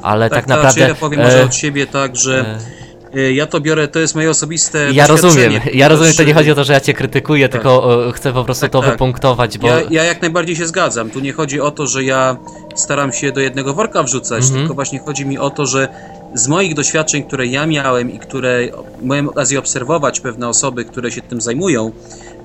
[0.02, 0.82] Ale tak, tak naprawdę.
[0.82, 2.87] Ja powiem może e, od siebie tak, że e,
[3.34, 6.56] ja to biorę, to jest moje osobiste Ja rozumiem, ja rozumiem, to nie chodzi o
[6.56, 7.62] to, że ja cię krytykuję, tak.
[7.62, 8.92] tylko chcę po prostu tak, to tak.
[8.92, 9.68] wypunktować, bo...
[9.68, 12.38] Ja, ja, jak najbardziej się zgadzam, tu nie chodzi o to, że ja
[12.76, 14.60] staram się do jednego worka wrzucać, mhm.
[14.60, 15.88] tylko właśnie chodzi mi o to, że
[16.34, 18.60] z moich doświadczeń, które ja miałem i które
[19.02, 21.92] miałem okazję obserwować pewne osoby, które się tym zajmują,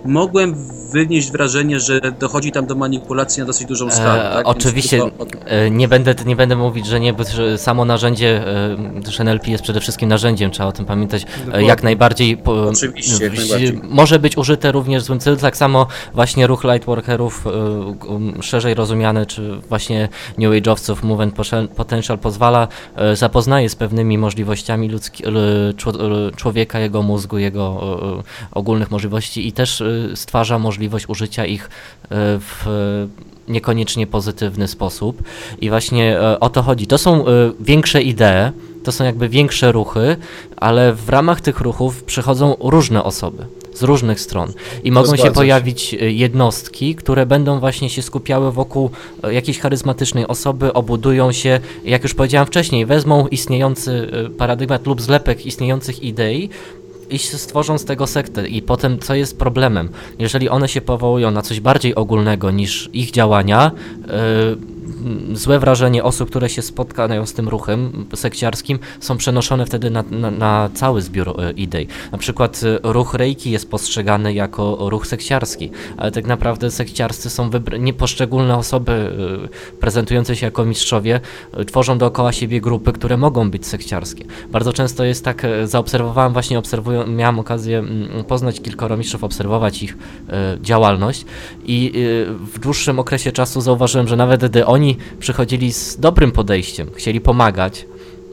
[0.04, 0.54] mogłem
[0.92, 4.30] wynieść wrażenie, że dochodzi tam do manipulacji na dosyć dużą skalę.
[4.30, 4.48] E, tak?
[4.48, 5.02] Oczywiście
[5.44, 8.44] e, nie, będę, nie będę mówić, że nie, że samo narzędzie,
[9.04, 11.68] też NLP jest przede wszystkim narzędziem, trzeba o tym pamiętać e, Dokładnie.
[11.68, 12.36] jak najbardziej.
[12.36, 13.80] Po, Oczywiście, jak najbardziej.
[13.82, 19.26] Może być użyte również w złym celu, tak samo właśnie ruch lightworkerów um, szerzej rozumiany,
[19.26, 21.34] czy właśnie New Age'owców Movement
[21.76, 22.68] Potential pozwala,
[23.14, 25.24] zapoznaje z pewnymi możliwościami ludzki,
[26.36, 27.80] człowieka, jego mózgu, jego
[28.52, 29.82] ogólnych możliwości i też
[30.14, 31.70] stwarza możliwość użycia ich
[32.10, 32.66] w
[33.48, 35.22] niekoniecznie pozytywny sposób.
[35.60, 36.86] I właśnie o to chodzi.
[36.86, 37.24] To są
[37.60, 38.52] większe idee,
[38.84, 40.16] to są jakby większe ruchy,
[40.56, 44.52] ale w ramach tych ruchów przychodzą różne osoby z różnych stron
[44.84, 48.90] i mogą się pojawić e, jednostki, które będą właśnie się skupiały wokół
[49.22, 55.00] e, jakiejś charyzmatycznej osoby, obudują się, jak już powiedziałem wcześniej, wezmą istniejący e, paradygmat lub
[55.00, 56.50] zlepek istniejących idei,
[57.12, 58.48] i stworzą z tego sektę.
[58.48, 59.88] I potem, co jest problemem?
[60.18, 63.70] Jeżeli one się powołują na coś bardziej ogólnego niż ich działania,
[64.06, 64.81] yy,
[65.32, 70.30] złe wrażenie osób, które się spotkają z tym ruchem sekciarskim, są przenoszone wtedy na, na,
[70.30, 71.86] na cały zbiór e, idei.
[72.12, 77.50] Na przykład e, ruch rejki jest postrzegany jako ruch sekciarski, ale tak naprawdę sekciarscy są
[77.78, 78.92] nie poszczególne osoby
[79.72, 81.20] e, prezentujące się jako mistrzowie
[81.66, 84.24] tworzą dookoła siebie grupy, które mogą być sekciarskie.
[84.50, 89.96] Bardzo często jest tak, zaobserwowałem właśnie, obserwuję, miałem okazję mm, poznać kilkoro mistrzów, obserwować ich
[90.60, 91.24] działalność
[91.64, 91.92] i
[92.52, 97.86] w dłuższym okresie czasu zauważyłem, że nawet gdy oni przychodzili z dobrym podejściem, chcieli pomagać.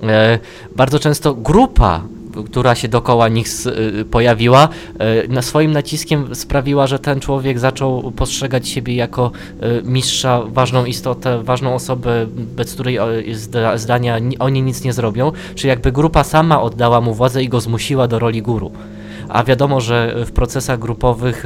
[0.04, 0.40] E,
[0.76, 2.04] bardzo często grupa
[2.46, 8.12] która się dokoła nich e, pojawiła, e, na swoim naciskiem sprawiła, że ten człowiek zaczął
[8.12, 9.32] postrzegać siebie jako
[9.84, 12.98] mistrza, ważną istotę, ważną osobę, bez której
[13.76, 18.08] zdania oni nic nie zrobią, czy jakby grupa sama oddała mu władzę i go zmusiła
[18.08, 18.72] do roli guru.
[19.30, 21.46] A wiadomo, że w procesach grupowych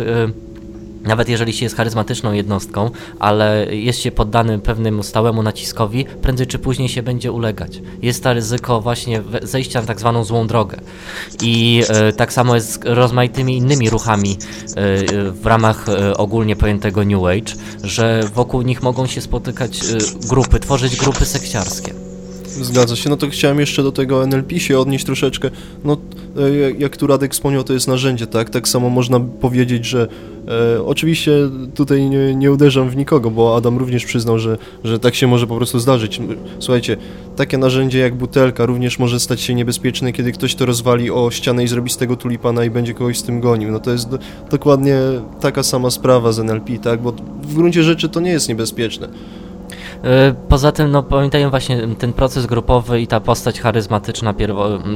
[1.04, 6.60] nawet jeżeli się jest charyzmatyczną jednostką, ale jest się poddany pewnemu stałemu naciskowi, prędzej czy
[6.60, 7.82] później się będzie ulegać.
[8.02, 10.78] Jest to ryzyko właśnie zejścia na tak zwaną złą drogę.
[11.42, 14.38] I e, tak samo jest z rozmaitymi innymi ruchami e,
[15.32, 20.60] w ramach e, ogólnie pojętego New Age, że wokół nich mogą się spotykać e, grupy,
[20.60, 21.94] tworzyć grupy sekciarskie.
[22.62, 25.50] Zgadza się, no to chciałem jeszcze do tego NLP się odnieść troszeczkę.
[25.84, 25.98] No,
[26.38, 28.50] e, jak tu Radek wspomniał, to jest narzędzie, tak?
[28.50, 30.08] Tak samo można powiedzieć, że
[30.48, 31.32] e, oczywiście
[31.76, 35.48] tutaj nie, nie, uderzam w nikogo, bo Adam również przyznał, że, że tak się może
[35.48, 36.22] po prostu zdarzyć.
[36.60, 36.98] Słuchajcie,
[37.36, 41.64] takie narzędzie jak butelka również może stać się niebezpieczne, kiedy ktoś to rozwali o ścianę
[41.64, 43.72] i zrobi z tego tulipana i będzie kogoś z tym gonił.
[43.72, 44.20] No to jest do,
[44.52, 44.98] dokładnie
[45.40, 47.02] taka sama sprawa z NLP, tak?
[47.02, 49.10] Bo w gruncie rzeczy to nie jest niebezpieczne.
[50.04, 54.34] E, poza tym, no pamiętają właśnie ten proces grupowy i ta postać charyzmatyczna,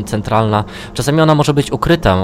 [0.06, 0.64] centralna.
[0.94, 2.18] Czasami ona może być ukryta,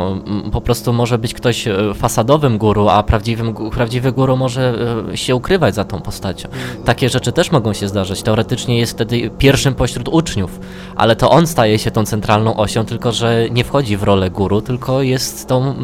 [0.52, 4.76] po prostu może być ktoś e, fasadowym guru, a prawdziwym, prawdziwy guru może
[5.12, 6.50] e, się ukrywać za tą postacią.
[6.86, 8.24] Takie rzeczy też mogą się zdarzyć.
[8.24, 10.60] Teoretycznie jest wtedy pierwszym pośród uczniów,
[10.96, 14.62] ale to on staje się tą centralną osią, tylko że nie wchodzi w rolę guru,
[14.62, 15.76] tylko jest tą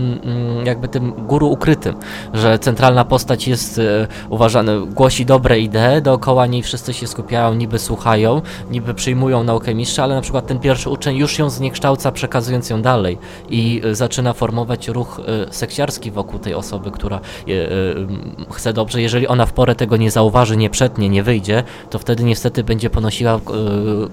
[0.63, 1.95] jakby tym guru ukrytym,
[2.33, 3.81] że centralna postać jest
[4.29, 9.75] uważana, głosi dobre idee, dookoła niej wszyscy wszyscy się skupiają, niby słuchają, niby przyjmują naukę
[9.75, 13.17] mistrza, ale na przykład ten pierwszy uczeń już ją zniekształca, przekazując ją dalej
[13.49, 18.07] i y, zaczyna formować ruch y, sekciarski wokół tej osoby, która y,
[18.51, 19.01] chce dobrze.
[19.01, 22.89] Jeżeli ona w porę tego nie zauważy, nie przetnie, nie wyjdzie, to wtedy niestety będzie
[22.89, 23.39] ponosiła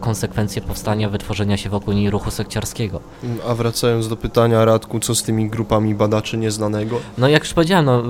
[0.01, 3.01] konsekwencje powstania, wytworzenia się wokół niej ruchu sekciarskiego.
[3.49, 7.01] A wracając do pytania, Radku, co z tymi grupami badaczy nieznanego?
[7.19, 8.03] No jak już powiedziałem, no,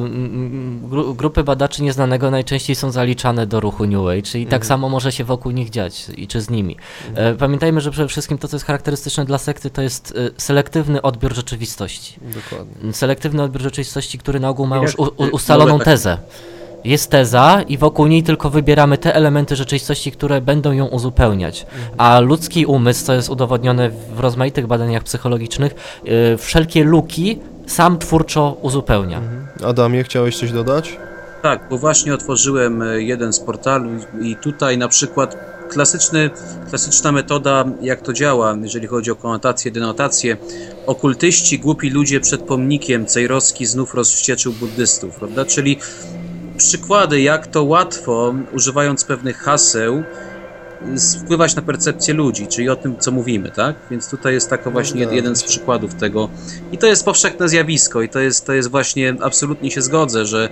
[1.15, 5.13] grupy badaczy nieznanego najczęściej są zaliczane do ruchu New Age, czyli tak tak samo może
[5.13, 6.77] się wokół nich dziać i czy z nimi.
[7.15, 11.03] E, pamiętajmy, że przede wszystkim to, co jest charakterystyczne dla sekty, to jest e, selektywny
[11.03, 12.15] odbiór rzeczywistości.
[12.35, 12.93] Dokładnie.
[12.93, 14.97] Selektywny odbiór rzeczywistości, który na ogół ma już
[15.33, 16.19] ustaloną tezę
[16.85, 21.67] jest teza i wokół niej tylko wybieramy te elementy rzeczywistości, które będą ją uzupełniać.
[21.99, 28.57] A ludzki umysł, co jest udowodnione w rozmaitych badaniach psychologicznych, yy, wszelkie luki sam twórczo
[28.63, 29.19] uzupełnia.
[29.19, 29.47] Mhm.
[29.65, 30.99] Adamie, chciałeś coś dodać?
[31.47, 33.91] Tak, bo właśnie otworzyłem e, jeden z portalu
[34.21, 35.37] i tutaj na przykład
[35.69, 36.31] klasyczny,
[36.69, 40.37] klasyczna metoda, jak to działa, jeżeli chodzi o konotację, denotację.
[40.87, 45.45] Okultyści, głupi ludzie przed pomnikiem Cejrowski znów rozwścieczył buddystów, prawda?
[45.45, 45.79] Czyli
[46.57, 50.03] przykłady, jak to łatwo, używając pewnych haseł,
[51.25, 53.77] wpływać na percepcję ludzi, czyli o tym, co mówimy, tak?
[53.91, 56.29] Więc tutaj jest taka właśnie no, jeden z przykładów tego.
[56.73, 60.49] I to jest powszechne zjawisko i to jest, to jest właśnie, absolutnie się zgodzę, że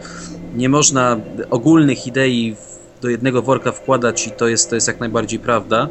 [0.55, 1.17] nie można
[1.51, 2.57] ogólnych idei
[3.03, 5.89] do jednego worka wkładać i to jest, to jest jak najbardziej prawda,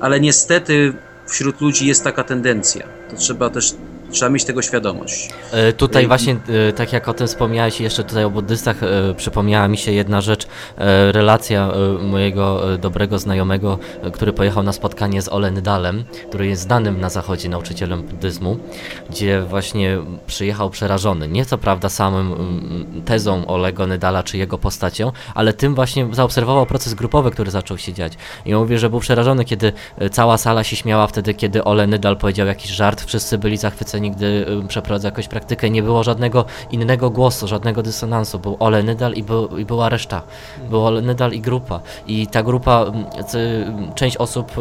[0.00, 0.92] ale niestety
[1.26, 2.86] wśród ludzi jest taka tendencja.
[3.10, 3.74] To trzeba też
[4.14, 5.30] Trzeba mieć tego świadomość.
[5.52, 6.36] E, tutaj właśnie,
[6.68, 10.20] e, tak jak o tym wspomniałeś, jeszcze tutaj o buddystach, e, przypomniała mi się jedna
[10.20, 10.46] rzecz,
[11.12, 11.70] relacja
[12.02, 13.78] mojego dobrego znajomego,
[14.12, 18.56] który pojechał na spotkanie z Olen Dalem, który jest znanym na zachodzie nauczycielem buddyzmu,
[19.10, 25.12] gdzie właśnie przyjechał przerażony, nie co prawda samym mm, tezą Olego Nydala czy jego postacią,
[25.34, 28.12] ale tym właśnie zaobserwował proces grupowy, który zaczął się dziać.
[28.46, 29.72] I mówi, że był przerażony, kiedy
[30.12, 34.46] cała sala się śmiała wtedy, kiedy Ole Nydal powiedział jakiś żart, wszyscy byli zachwyceni nigdy
[34.64, 35.70] y, przeprowadzać jakąś praktykę.
[35.70, 38.38] Nie było żadnego innego głosu, żadnego dysonansu.
[38.38, 40.22] Był Ole Nydal i, był, i była reszta.
[40.70, 41.80] Był Ole Nydal i grupa.
[42.06, 42.84] I ta grupa,
[43.94, 44.52] część osób,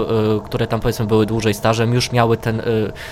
[0.45, 2.61] które tam powiedzmy były dłużej stażem, już miały ten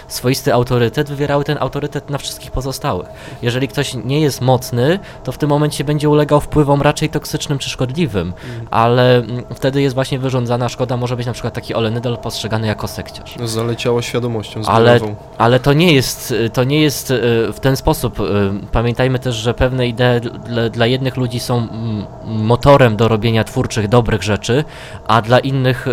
[0.07, 3.07] swoisty autorytet, wywierały ten autorytet na wszystkich pozostałych.
[3.41, 7.69] Jeżeli ktoś nie jest mocny, to w tym momencie będzie ulegał wpływom raczej toksycznym czy
[7.69, 8.33] szkodliwym,
[8.71, 9.23] ale
[9.55, 13.35] wtedy jest właśnie wyrządzana szkoda, może być na przykład taki Olenydal postrzegany jako sekciarz.
[13.39, 14.99] No, zaleciało świadomością ale,
[15.37, 16.20] ale to nie jest,
[16.53, 17.15] to nie jest e,
[17.53, 18.19] w ten sposób.
[18.19, 18.23] E,
[18.71, 23.87] pamiętajmy też, że pewne idee dla, dla jednych ludzi są mm, motorem do robienia twórczych,
[23.87, 24.63] dobrych rzeczy,
[25.07, 25.87] a dla innych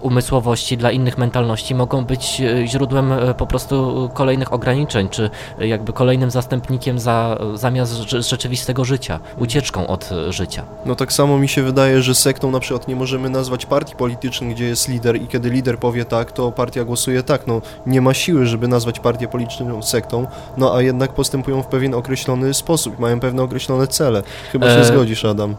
[0.00, 6.98] umysłowości, dla innych mentalności mogą być źródłem po prostu kolejnych ograniczeń, czy jakby kolejnym zastępnikiem
[6.98, 10.64] za, zamiast rzeczywistego życia, ucieczką od życia.
[10.86, 14.54] No tak samo mi się wydaje, że sektą na przykład nie możemy nazwać partii politycznej,
[14.54, 17.46] gdzie jest lider i kiedy lider powie tak, to partia głosuje tak.
[17.46, 21.94] No nie ma siły, żeby nazwać partię polityczną sektą, no a jednak postępują w pewien
[21.94, 24.22] określony sposób, mają pewne określone cele.
[24.52, 24.84] Chyba się e...
[24.84, 25.56] zgodzisz, Adam.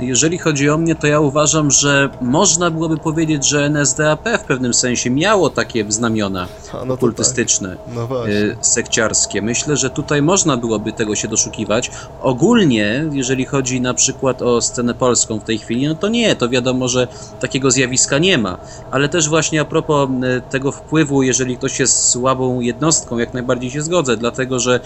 [0.00, 4.74] Jeżeli chodzi o mnie, to ja uważam, że można byłoby powiedzieć, że NSDAP w pewnym
[4.74, 6.46] sensie miało takie znamiona
[6.86, 7.94] no okultystyczne, tak.
[7.94, 9.42] no y, sekciarskie.
[9.42, 11.90] Myślę, że tutaj można byłoby tego się doszukiwać.
[12.22, 16.48] Ogólnie, jeżeli chodzi na przykład o scenę polską w tej chwili, no to nie, to
[16.48, 17.08] wiadomo, że
[17.40, 18.58] takiego zjawiska nie ma.
[18.90, 23.70] Ale też właśnie a propos y, tego wpływu, jeżeli ktoś jest słabą jednostką, jak najbardziej
[23.70, 24.80] się zgodzę, dlatego że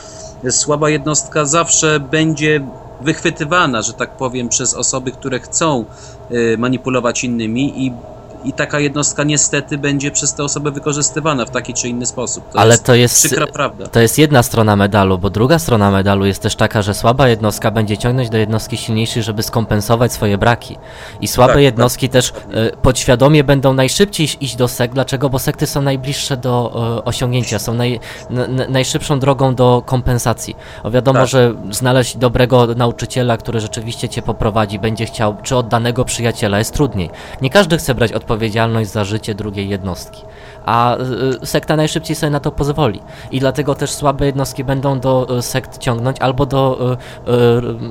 [0.50, 2.60] słaba jednostka zawsze będzie
[3.00, 5.84] wychwytywana, że tak powiem, przez osoby, które chcą
[6.30, 7.92] y, manipulować innymi i
[8.44, 12.48] i taka jednostka niestety będzie przez te osoby wykorzystywana w taki czy inny sposób.
[12.52, 13.86] To Ale jest to jest przykra prawda.
[13.86, 17.70] To jest jedna strona medalu, bo druga strona medalu jest też taka, że słaba jednostka
[17.70, 20.76] będzie ciągnąć do jednostki silniejszej, żeby skompensować swoje braki.
[21.20, 22.12] I słabe tak, jednostki tak.
[22.12, 22.32] też y,
[22.82, 24.94] podświadomie będą najszybciej iść do sekt.
[24.94, 25.30] Dlaczego?
[25.30, 28.00] Bo sekty są najbliższe do y, osiągnięcia, są naj,
[28.68, 30.56] najszybszą drogą do kompensacji.
[30.82, 31.28] O wiadomo, tak.
[31.28, 37.10] że znaleźć dobrego nauczyciela, który rzeczywiście cię poprowadzi, będzie chciał, czy oddanego przyjaciela jest trudniej.
[37.40, 40.24] Nie każdy chce brać odpowiedzialność odpowiedzialność za życie drugiej jednostki
[40.66, 40.96] a
[41.42, 43.00] y, sekta najszybciej sobie na to pozwoli.
[43.30, 46.96] I dlatego też słabe jednostki będą do y, sekt ciągnąć albo do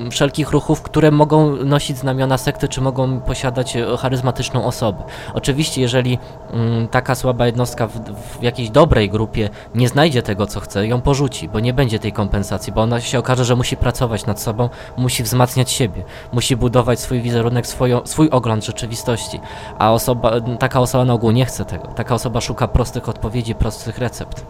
[0.06, 5.02] y, wszelkich ruchów, które mogą nosić znamiona sekty, czy mogą posiadać charyzmatyczną osobę.
[5.34, 6.18] Oczywiście, jeżeli
[6.52, 7.92] mm, taka słaba jednostka w,
[8.38, 12.12] w jakiejś dobrej grupie nie znajdzie tego, co chce, ją porzuci, bo nie będzie tej
[12.12, 17.00] kompensacji, bo ona się okaże, że musi pracować nad sobą, musi wzmacniać siebie, musi budować
[17.00, 17.66] swój wizerunek,
[18.04, 19.40] swój ogląd rzeczywistości,
[19.78, 21.88] a osoba, taka osoba na ogół nie chce tego.
[21.88, 24.46] Taka osoba szuka prostych odpowiedzi, prostych recept.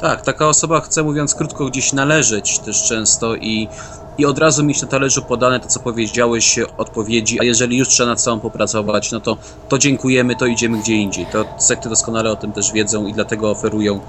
[0.00, 3.68] Tak, taka osoba chce, mówiąc krótko, gdzieś należeć też często i,
[4.18, 8.08] i od razu mieć na talerzu podane to, co powiedziałeś, odpowiedzi, a jeżeli już trzeba
[8.08, 9.36] nad sobą popracować, no to,
[9.68, 11.26] to dziękujemy, to idziemy gdzie indziej.
[11.26, 14.00] To sekty doskonale o tym też wiedzą i dlatego oferują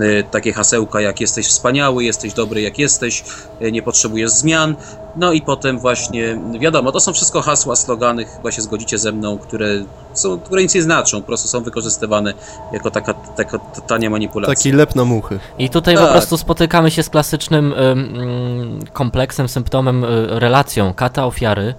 [0.00, 3.24] y, takie hasełka jak jesteś wspaniały, jesteś dobry jak jesteś,
[3.62, 4.76] y, nie potrzebujesz zmian,
[5.16, 9.38] no i potem właśnie, wiadomo, to są wszystko hasła, slogany, chyba się zgodzicie ze mną,
[9.38, 9.68] które,
[10.14, 12.34] są, które nic nie znaczą, po prostu są wykorzystywane
[12.72, 14.54] jako taka, taka tania manipulacja.
[14.54, 15.38] Taki lep na muchy.
[15.58, 16.06] I tutaj tak.
[16.06, 21.74] po prostu spotykamy się z klasycznym y, kompleksem, symptomem, y, relacją kata ofiary,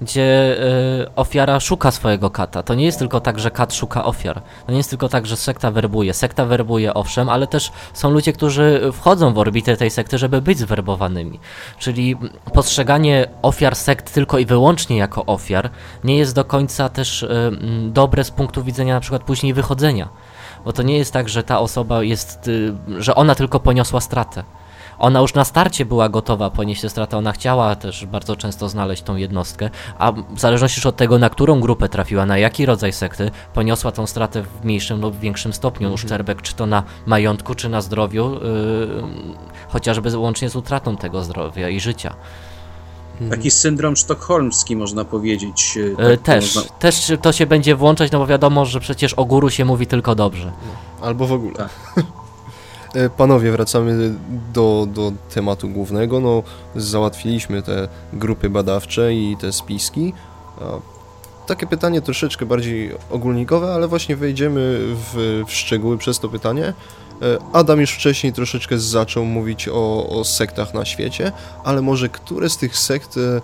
[0.00, 0.56] gdzie
[1.02, 2.62] y, ofiara szuka swojego kata.
[2.62, 4.42] To nie jest tylko tak, że kat szuka ofiar.
[4.66, 6.14] To nie jest tylko tak, że sekta werbuje.
[6.14, 10.58] Sekta werbuje, owszem, ale też są ludzie, którzy wchodzą w orbitę tej sekty, żeby być
[10.58, 11.40] zwerbowanymi.
[11.78, 12.16] Czyli
[12.52, 15.70] postrzeganie ofiar sekt tylko i wyłącznie jako ofiar
[16.04, 17.52] nie jest do końca też y,
[17.88, 20.08] dobre z punktu widzenia na przykład później wychodzenia.
[20.64, 22.50] Bo to nie jest tak, że ta osoba jest,
[22.98, 24.44] że ona tylko poniosła stratę
[24.98, 29.16] ona już na starcie była gotowa ponieść stratę, ona chciała też bardzo często znaleźć tą
[29.16, 33.30] jednostkę, a w zależności już od tego, na którą grupę trafiła, na jaki rodzaj sekty,
[33.54, 35.94] poniosła tą stratę w mniejszym lub większym stopniu mhm.
[35.94, 38.40] uszczerbek, czy to na majątku, czy na zdrowiu, yy,
[39.68, 42.14] chociażby łącznie z utratą tego zdrowia i życia.
[43.12, 43.30] Mhm.
[43.30, 45.76] Taki syndrom sztokholmski, można powiedzieć.
[45.76, 46.70] Y, tak, też, można...
[46.70, 50.14] też to się będzie włączać, no bo wiadomo, że przecież o góru się mówi tylko
[50.14, 50.52] dobrze.
[51.02, 51.54] Albo w ogóle.
[51.54, 51.70] Tak.
[52.94, 54.14] E, panowie, wracamy
[54.52, 56.20] do, do tematu głównego.
[56.20, 56.42] No,
[56.76, 60.12] załatwiliśmy te grupy badawcze i te spiski.
[61.46, 66.64] Takie pytanie troszeczkę bardziej ogólnikowe, ale właśnie wejdziemy w, w szczegóły przez to pytanie.
[67.22, 71.32] E, Adam już wcześniej troszeczkę zaczął mówić o, o sektach na świecie,
[71.64, 73.40] ale może które z tych sekt e,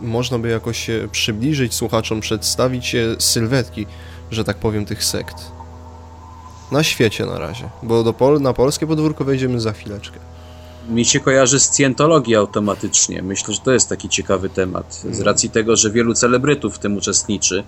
[0.00, 3.86] można by jakoś przybliżyć słuchaczom, przedstawić sylwetki,
[4.30, 5.55] że tak powiem, tych sekt?
[6.72, 10.18] Na świecie na razie, bo do Pol na polskie podwórko wejdziemy za chwileczkę.
[10.88, 13.22] Mi się kojarzy scjentologia automatycznie.
[13.22, 15.02] Myślę, że to jest taki ciekawy temat.
[15.10, 17.64] Z racji tego, że wielu celebrytów w tym uczestniczy.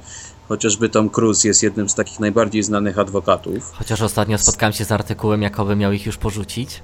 [0.48, 3.72] Chociażby Tom Cruise jest jednym z takich najbardziej znanych adwokatów.
[3.72, 6.82] Chociaż ostatnio spotkałem się z artykułem, jakoby miał ich już porzucić.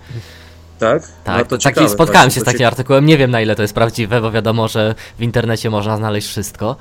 [0.78, 1.12] Tak?
[1.24, 3.06] Tak, no to taki, ciekawe, spotkałem się z takim artykułem.
[3.06, 6.76] Nie wiem na ile to jest prawdziwe, bo wiadomo, że w internecie można znaleźć wszystko.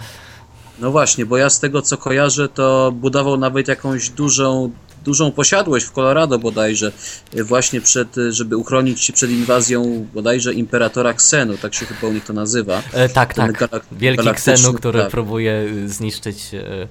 [0.80, 4.72] No właśnie, bo ja z tego co kojarzę, to budował nawet jakąś dużą,
[5.04, 6.92] dużą posiadłość w Colorado bodajże,
[7.36, 12.08] y, właśnie przed, y, żeby uchronić się przed inwazją bodajże imperatora Xenu, tak się chyba
[12.08, 12.82] u nich to nazywa.
[12.94, 13.70] E, tak, Ten tak.
[13.70, 15.12] galak- Wielki Ksenu, który tak.
[15.12, 15.52] próbuje
[15.86, 16.88] y, zniszczyć e,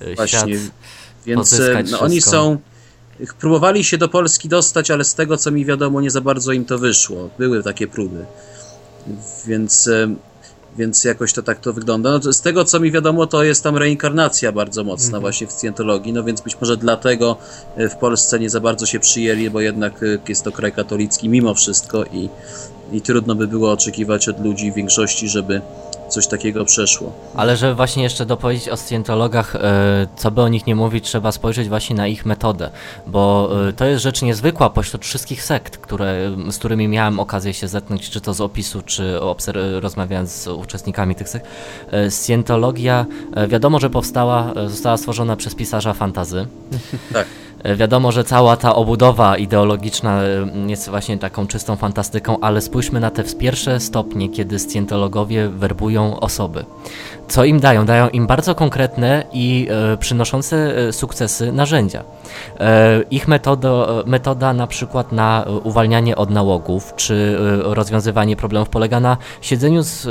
[0.00, 0.72] e, Właśnie, świat.
[1.26, 2.58] więc pozyskać no, oni są.
[3.40, 6.64] Próbowali się do Polski dostać, ale z tego co mi wiadomo, nie za bardzo im
[6.64, 7.30] to wyszło.
[7.38, 8.24] Były takie próby.
[9.46, 10.08] Więc, y,
[10.78, 12.10] więc jakoś to tak to wygląda.
[12.24, 16.12] No, z tego co mi wiadomo, to jest tam reinkarnacja bardzo mocna właśnie w scjentologii,
[16.12, 17.36] no więc być może dlatego
[17.78, 21.28] y, w Polsce nie za bardzo się przyjęli, bo jednak y, jest to kraj katolicki
[21.28, 22.28] mimo wszystko i,
[22.92, 25.60] i trudno by było oczekiwać od ludzi w większości, żeby
[26.08, 27.12] coś takiego przeszło.
[27.34, 31.32] Ale żeby właśnie jeszcze dopowiedzieć o scjentologach, e, co by o nich nie mówić, trzeba
[31.32, 32.70] spojrzeć właśnie na ich metodę,
[33.06, 37.68] bo e, to jest rzecz niezwykła pośród wszystkich sekt, które, z którymi miałem okazję się
[37.68, 39.18] zetknąć, czy to z opisu, czy
[39.80, 41.46] rozmawiając z uczestnikami tych sekt.
[41.90, 43.06] E, Scjentologia,
[43.48, 46.46] wiadomo, że powstała, została stworzona przez pisarza fantazy.
[47.12, 47.26] Tak.
[47.64, 50.26] E, Wiadomo, że cała ta obudowa ideologiczna e,
[50.66, 56.64] jest właśnie taką czystą fantastyką, ale spójrzmy na te pierwsze stopnie, kiedy scjentologowie werbują osoby.
[57.28, 57.86] Co im dają?
[57.86, 62.04] Dają im bardzo konkretne i e, przynoszące sukcesy narzędzia.
[63.10, 69.82] Ich metodo, metoda na przykład na uwalnianie od nałogów, czy rozwiązywanie problemów polega na siedzeniu
[69.82, 70.06] z,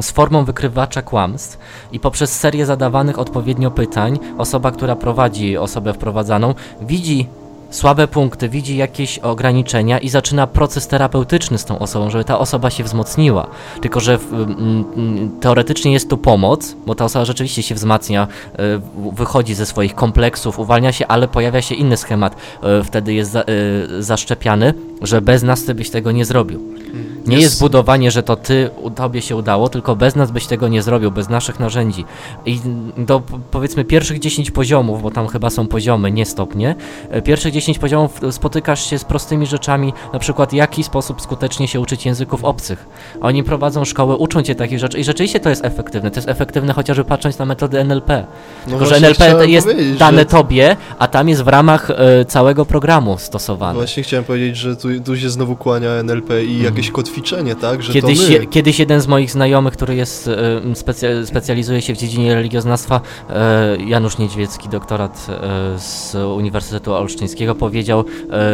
[0.00, 1.58] z formą wykrywacza kłamstw
[1.92, 6.97] i poprzez serię zadawanych odpowiednio pytań osoba, która prowadzi osobę wprowadzaną, widzi
[7.70, 12.70] słabe punkty, widzi jakieś ograniczenia i zaczyna proces terapeutyczny z tą osobą, żeby ta osoba
[12.70, 13.46] się wzmocniła.
[13.80, 14.18] Tylko, że
[15.40, 18.56] teoretycznie jest tu pomoc, bo ta osoba rzeczywiście się wzmacnia, y,
[19.12, 22.36] wychodzi ze swoich kompleksów, uwalnia się, ale pojawia się inny schemat.
[22.80, 26.60] y, Wtedy jest y, zaszczepiany, że bez nas ty byś tego nie zrobił.
[27.26, 30.68] Nie jest, Jest- budowanie, że to ty, tobie się udało, tylko bez nas byś tego
[30.68, 32.04] nie zrobił, bez naszych narzędzi.
[32.46, 32.60] I
[32.96, 36.74] do powiedzmy pierwszych 10 poziomów, bo tam chyba są poziomy, nie stopnie,
[37.10, 41.20] e, pierwszych 10 poziomów e, spotykasz się z prostymi rzeczami, na przykład w jaki sposób
[41.20, 42.86] skutecznie się uczyć języków obcych.
[43.20, 46.10] Oni prowadzą szkoły, uczą cię takich rzeczy i rzeczywiście to jest efektywne.
[46.10, 48.26] To jest efektywne chociażby patrząc na metody NLP.
[48.66, 49.68] No Tylko, że właśnie NLP jest
[49.98, 53.74] dane że- tobie, a tam jest w ramach e, całego programu stosowane.
[53.74, 57.82] Właśnie chciałem powiedzieć, że tu, tu się znowu kłania NLP i jakieś kotwiczenie, tak?
[57.82, 58.46] Że Kiedyś, to my.
[58.46, 63.00] kiedyś jeden z moich znajomych, który jest, e, specja, specjalizuje się w dziedzinie religioznawstwa,
[63.30, 68.04] e, Janusz Niedźwiecki, doktorat e, z Uniwersytetu Olsztyńskiego, powiedział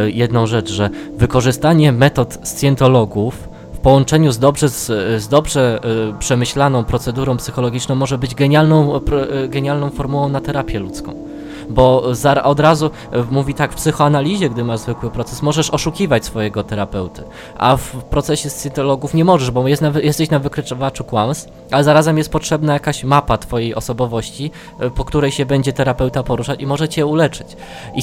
[0.07, 4.87] jedną rzecz, że wykorzystanie metod scjentologów w połączeniu z dobrze, z,
[5.23, 5.81] z dobrze
[6.19, 9.01] przemyślaną procedurą psychologiczną może być genialną,
[9.49, 11.34] genialną formułą na terapię ludzką.
[11.69, 12.03] Bo
[12.43, 17.23] od razu e, mówi tak, w psychoanalizie, gdy masz zwykły proces, możesz oszukiwać swojego terapeuty,
[17.59, 22.19] a w procesie scjentologów nie możesz, bo jest na, jesteś na wykrywaczu kłamstw, ale zarazem
[22.19, 24.51] jest potrzebna jakaś mapa twojej osobowości,
[24.81, 27.47] e, po której się będzie terapeuta poruszać i może cię uleczyć.
[27.95, 28.03] I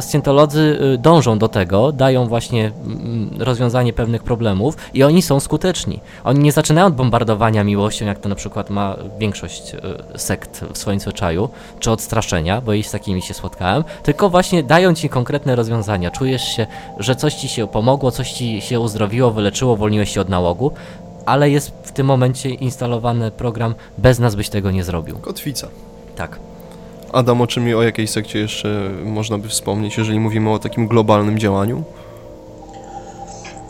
[0.00, 6.00] scjentolodzy y, dążą do tego, dają właśnie mm, rozwiązanie pewnych problemów i oni są skuteczni.
[6.24, 9.76] Oni nie zaczynają od bombardowania miłością, jak to na przykład ma większość
[10.16, 11.48] sekt w swoim zwyczaju,
[11.80, 16.10] czy odstraszenia, bo i z takimi się spotkałem, tylko właśnie dają ci konkretne rozwiązania.
[16.10, 16.66] Czujesz się,
[16.98, 20.72] że coś ci się pomogło, coś ci się uzdrowiło, wyleczyło, uwolniłeś się od nałogu,
[21.26, 25.18] ale jest w tym momencie instalowany program, bez nas byś tego nie zrobił.
[25.18, 25.68] Kotwica.
[26.16, 26.38] Tak.
[27.12, 30.88] Adam, o czym i o jakiej sekcie jeszcze można by wspomnieć, jeżeli mówimy o takim
[30.88, 31.84] globalnym działaniu?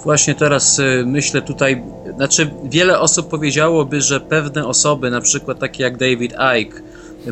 [0.04, 1.82] Właśnie teraz y, myślę tutaj,
[2.16, 6.82] znaczy wiele osób powiedziałoby, że pewne osoby, na przykład takie jak David Icke,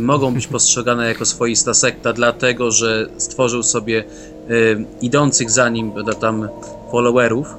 [0.01, 4.05] mogą być postrzegane jako swoista sekta, dlatego że stworzył sobie
[4.51, 6.49] y, idących za nim tam
[6.91, 7.55] followerów.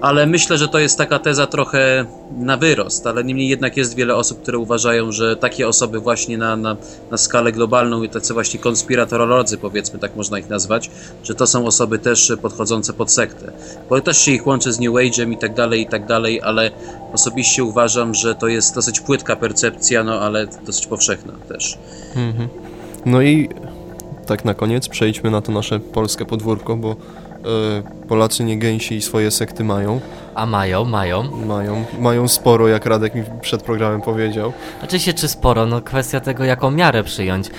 [0.00, 2.04] Ale myślę, że to jest taka teza trochę
[2.38, 6.56] na wyrost, ale niemniej jednak jest wiele osób, które uważają, że takie osoby właśnie na,
[6.56, 6.76] na,
[7.10, 10.90] na skalę globalną i tacy właśnie konspiratorolodzy, powiedzmy, tak można ich nazwać,
[11.24, 13.52] że to są osoby też podchodzące pod sektę.
[13.88, 16.70] Bo też się ich łączy z New Age'em i tak dalej, i tak dalej, ale
[17.12, 21.78] osobiście uważam, że to jest dosyć płytka percepcja, no ale dosyć powszechna też.
[22.16, 22.48] Mhm.
[23.06, 23.48] No i
[24.26, 26.96] tak na koniec przejdźmy na to nasze polskie podwórko, bo
[28.08, 30.00] Polacy nie gęsi i swoje sekty mają.
[30.34, 31.30] A mają, mają.
[31.46, 34.52] Mają, mają sporo, jak Radek mi przed programem powiedział.
[34.84, 37.48] Oczywiście, czy sporo, no kwestia tego, jaką miarę przyjąć.
[37.48, 37.52] E,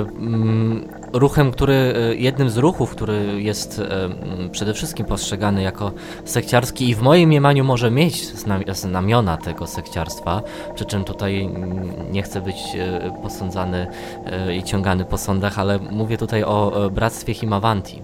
[0.00, 4.08] mm, ruchem, który, e, jednym z ruchów, który jest e,
[4.50, 5.92] przede wszystkim postrzegany jako
[6.24, 8.26] sekciarski i w moim mniemaniu może mieć
[8.72, 10.42] znamiona tego sekciarstwa,
[10.74, 11.50] przy czym tutaj
[12.10, 13.86] nie chcę być e, posądzany
[14.58, 18.02] i ciągany po sądach, ale mówię tutaj o Bractwie Himavanti.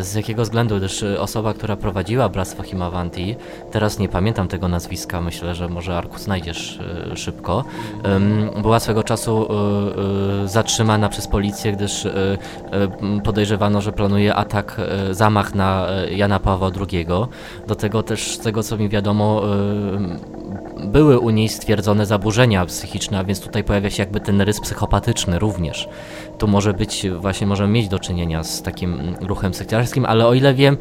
[0.00, 3.36] Z jakiego względu, gdyż osoba, która prowadziła Bractwo Himavanti,
[3.70, 6.78] teraz nie pamiętam tego nazwiska, myślę, że może Arku znajdziesz
[7.14, 7.64] szybko,
[8.62, 9.48] była swego czasu
[10.44, 12.06] zatrzymana przez policję, gdyż
[13.24, 17.06] podejrzewano, że planuje atak, e, zamach na Jana Pawła II.
[17.66, 19.42] Do tego też, z tego co mi wiadomo,
[20.84, 25.38] były u niej stwierdzone zaburzenia psychiczne, a więc tutaj pojawia się jakby ten rys psychopatyczny
[25.38, 25.88] również.
[26.38, 30.54] Tu może być, właśnie możemy mieć do czynienia z takim ruchem sektarskim, ale o ile
[30.54, 30.76] wiem,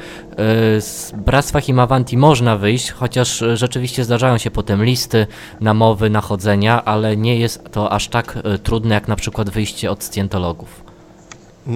[0.79, 5.27] z Bractwa Himavanti można wyjść, chociaż rzeczywiście zdarzają się potem listy,
[5.61, 10.90] namowy, nachodzenia, ale nie jest to aż tak trudne jak na przykład wyjście od scjentologów.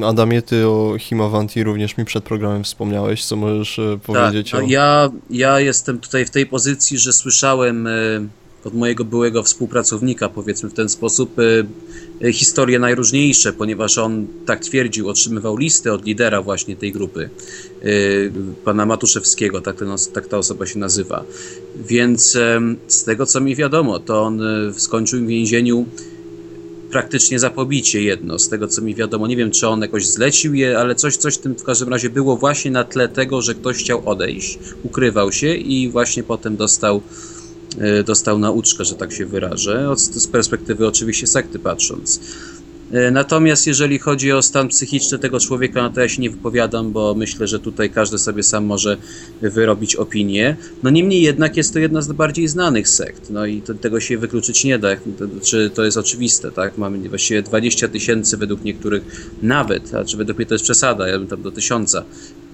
[0.03, 4.67] Adamie, ty o Himavanti również mi przed programem wspomniałeś, co możesz e, powiedzieć tak, o...
[4.67, 7.91] ja, ja jestem tutaj w tej pozycji, że słyszałem e,
[8.63, 11.35] od mojego byłego współpracownika, powiedzmy w ten sposób,
[12.21, 17.29] e, historie najróżniejsze, ponieważ on tak twierdził, otrzymywał listy od lidera właśnie tej grupy,
[18.63, 21.23] pana Matuszewskiego, tak, ten, tak ta osoba się nazywa.
[21.75, 22.37] Więc
[22.87, 24.41] z tego co mi wiadomo, to on
[24.77, 25.85] skończył w więzieniu
[26.95, 29.27] praktycznie za pobicie jedno, z tego co mi wiadomo.
[29.27, 32.09] Nie wiem, czy on jakoś zlecił je, ale coś, coś w tym w każdym razie
[32.09, 37.01] było właśnie na tle tego, że ktoś chciał odejść, ukrywał się i właśnie potem dostał,
[37.79, 42.19] e, dostał nauczkę, że tak się wyrażę, z perspektywy oczywiście sekty patrząc.
[42.91, 46.91] E, natomiast jeżeli chodzi o stan psychiczny tego człowieka, no to ja się nie wypowiadam,
[46.91, 48.97] bo myślę, że tutaj każdy sobie sam może
[49.41, 50.55] wyrobić opinię.
[50.83, 54.17] No niemniej jednak jest to jedna z bardziej znanych sekt, no i to, tego się
[54.17, 56.77] wykluczyć nie da, to, czy to jest oczywiste, tak?
[56.77, 61.19] Mamy właściwie 20 tysięcy według niektórych nawet, a czy według mnie to jest przesada, ja
[61.19, 62.03] bym tam do tysiąca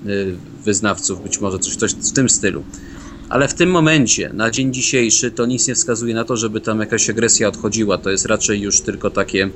[0.08, 2.64] y, wyznawców, być może coś, coś w tym stylu.
[3.30, 6.80] Ale w tym momencie, na dzień dzisiejszy, to nic nie wskazuje na to, żeby tam
[6.80, 7.98] jakaś agresja odchodziła.
[7.98, 9.50] To jest raczej już tylko takie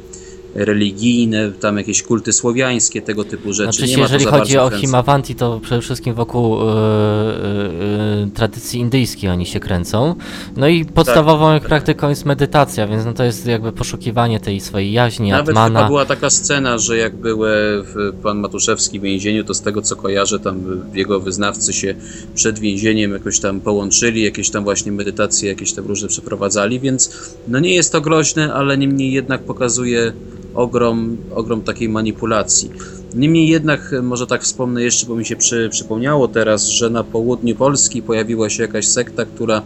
[0.56, 3.78] religijne, tam jakieś kulty słowiańskie, tego typu rzeczy.
[3.78, 9.45] Znaczy, nie jeżeli chodzi o Himavanti, to przede wszystkim wokół e, e, tradycji indyjskiej oni
[9.45, 10.16] się kręcą.
[10.58, 14.91] No i podstawową tak, praktyką jest medytacja, więc no to jest jakby poszukiwanie tej swojej
[14.91, 15.80] jaźni, Nawet atmana.
[15.80, 17.84] chyba była taka scena, że jak były
[18.24, 21.95] pan Matuszewski w więzieniu, to z tego co kojarzę, tam jego wyznawcy się
[22.36, 27.60] przed więzieniem jakoś tam połączyli, jakieś tam właśnie medytacje, jakieś tam różne przeprowadzali, więc no
[27.60, 30.14] nie jest to groźne, ale niemniej jednak pokazuje
[30.56, 32.72] ogrom, ogrom takiej manipulacji.
[33.16, 37.03] Niemniej jednak, e, może tak wspomnę jeszcze, bo mi się przy, przypomniało teraz, że na
[37.03, 39.62] południu Polski pojawiła się jakaś sekta, która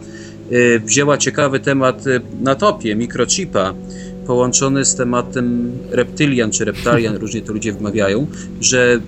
[0.52, 3.74] y, wzięła ciekawy temat y, na topie, mikrochipa,
[4.26, 8.26] połączony z tematem reptylian czy reptalian, różnie to ludzie wymawiają,
[8.60, 9.00] że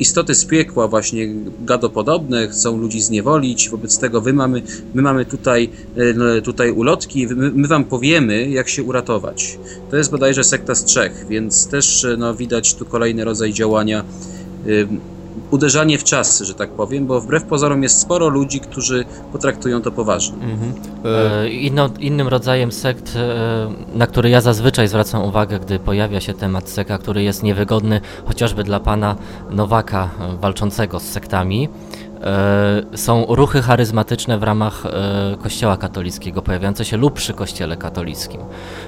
[0.00, 1.28] istoty z piekła, właśnie
[1.60, 4.62] gadopodobne, chcą ludzi zniewolić, wobec tego my mamy,
[4.94, 9.58] my mamy tutaj, e, no, tutaj ulotki, my, my wam powiemy, jak się uratować.
[9.90, 14.04] To jest bodajże sekta z Czech, więc też e, no, widać tu kolejny rodzaj działania
[15.50, 19.90] uderzanie w czasy, że tak powiem, bo wbrew pozorom jest sporo ludzi, którzy potraktują to
[19.92, 20.44] poważnie.
[20.44, 20.72] Mhm.
[21.04, 26.34] E, inno, innym rodzajem sekt, e, na który ja zazwyczaj zwracam uwagę, gdy pojawia się
[26.34, 29.16] temat sekta, który jest niewygodny chociażby dla pana
[29.50, 31.68] Nowaka e, walczącego z sektami,
[32.94, 38.40] są ruchy charyzmatyczne w ramach e, Kościoła katolickiego, pojawiające się lub przy Kościele katolickim.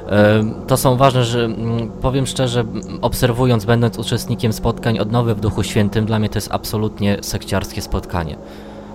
[0.09, 2.65] E, to są ważne, że mm, powiem szczerze,
[3.03, 8.37] obserwując, będąc uczestnikiem spotkań odnowy w Duchu Świętym, dla mnie to jest absolutnie sekciarskie spotkanie.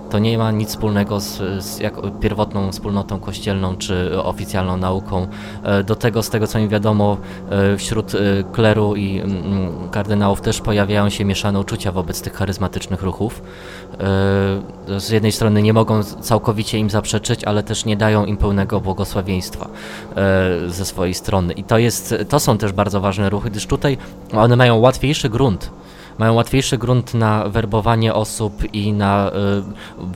[0.09, 1.81] To nie ma nic wspólnego z, z
[2.19, 5.27] pierwotną wspólnotą kościelną czy oficjalną nauką.
[5.63, 7.17] E, do tego, z tego co mi wiadomo,
[7.49, 8.17] e, wśród e,
[8.51, 13.41] kleru i mm, kardynałów też pojawiają się mieszane uczucia wobec tych charyzmatycznych ruchów.
[14.97, 19.67] Z jednej strony nie mogą całkowicie im zaprzeczyć, ale też nie dają im pełnego błogosławieństwa
[20.67, 21.53] ze swojej strony.
[21.53, 23.97] I to, jest, to są też bardzo ważne ruchy, gdyż tutaj
[24.33, 25.71] one mają łatwiejszy grunt
[26.17, 29.31] mają łatwiejszy grunt na werbowanie osób i na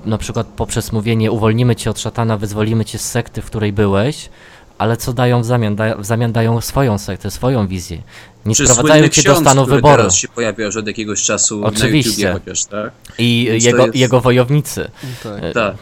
[0.05, 3.73] y, na przykład poprzez mówienie uwolnimy cię od szatana, wyzwolimy cię z sekty, w której
[3.73, 4.29] byłeś,
[4.77, 5.75] ale co dają w zamian?
[5.75, 8.01] Da, w zamian dają swoją sektę, swoją wizję.
[8.45, 9.97] Nie Czy sprowadzają cię do stanu wyboru.
[9.97, 12.23] teraz się pojawia już od jakiegoś czasu Oczywiście.
[12.23, 12.91] na YouTubie chociaż, tak?
[13.17, 13.95] I jego, jest...
[13.95, 14.91] jego wojownicy.
[15.23, 15.75] Tak, tak.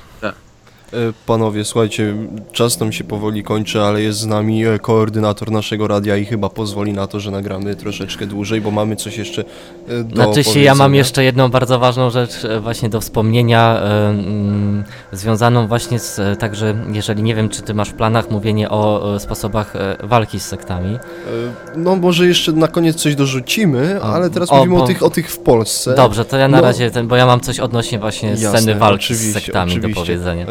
[0.91, 0.99] Tak.
[1.25, 2.15] Panowie, słuchajcie,
[2.51, 6.49] czas nam się powoli kończy, ale jest z nami e, koordynator naszego radia i chyba
[6.49, 9.43] pozwoli na to, że nagramy troszeczkę dłużej, bo mamy coś jeszcze
[9.87, 12.31] e, do Znaczy się, ja mam jeszcze jedną bardzo ważną rzecz
[12.61, 17.93] właśnie do wspomnienia, mm, związaną właśnie z, także jeżeli nie wiem, czy ty masz w
[17.93, 19.73] planach mówienie o sposobach
[20.03, 20.97] walki z sektami.
[21.75, 24.83] No może jeszcze na koniec coś dorzucimy, ale teraz o, mówimy bo...
[24.83, 25.95] o, tych, o tych w Polsce.
[25.95, 26.63] Dobrze, to ja na no...
[26.63, 29.95] razie, ten, bo ja mam coś odnośnie właśnie Jasne, sceny walki z sektami oczywiście.
[29.95, 30.45] do powiedzenia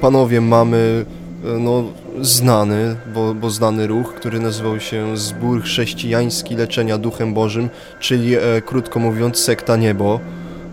[0.00, 1.04] panowie, mamy
[1.44, 1.84] e, no,
[2.20, 7.68] znany, bo, bo znany ruch, który nazywał się Zbór Chrześcijański Leczenia Duchem Bożym,
[8.00, 10.20] czyli e, krótko mówiąc sekta niebo.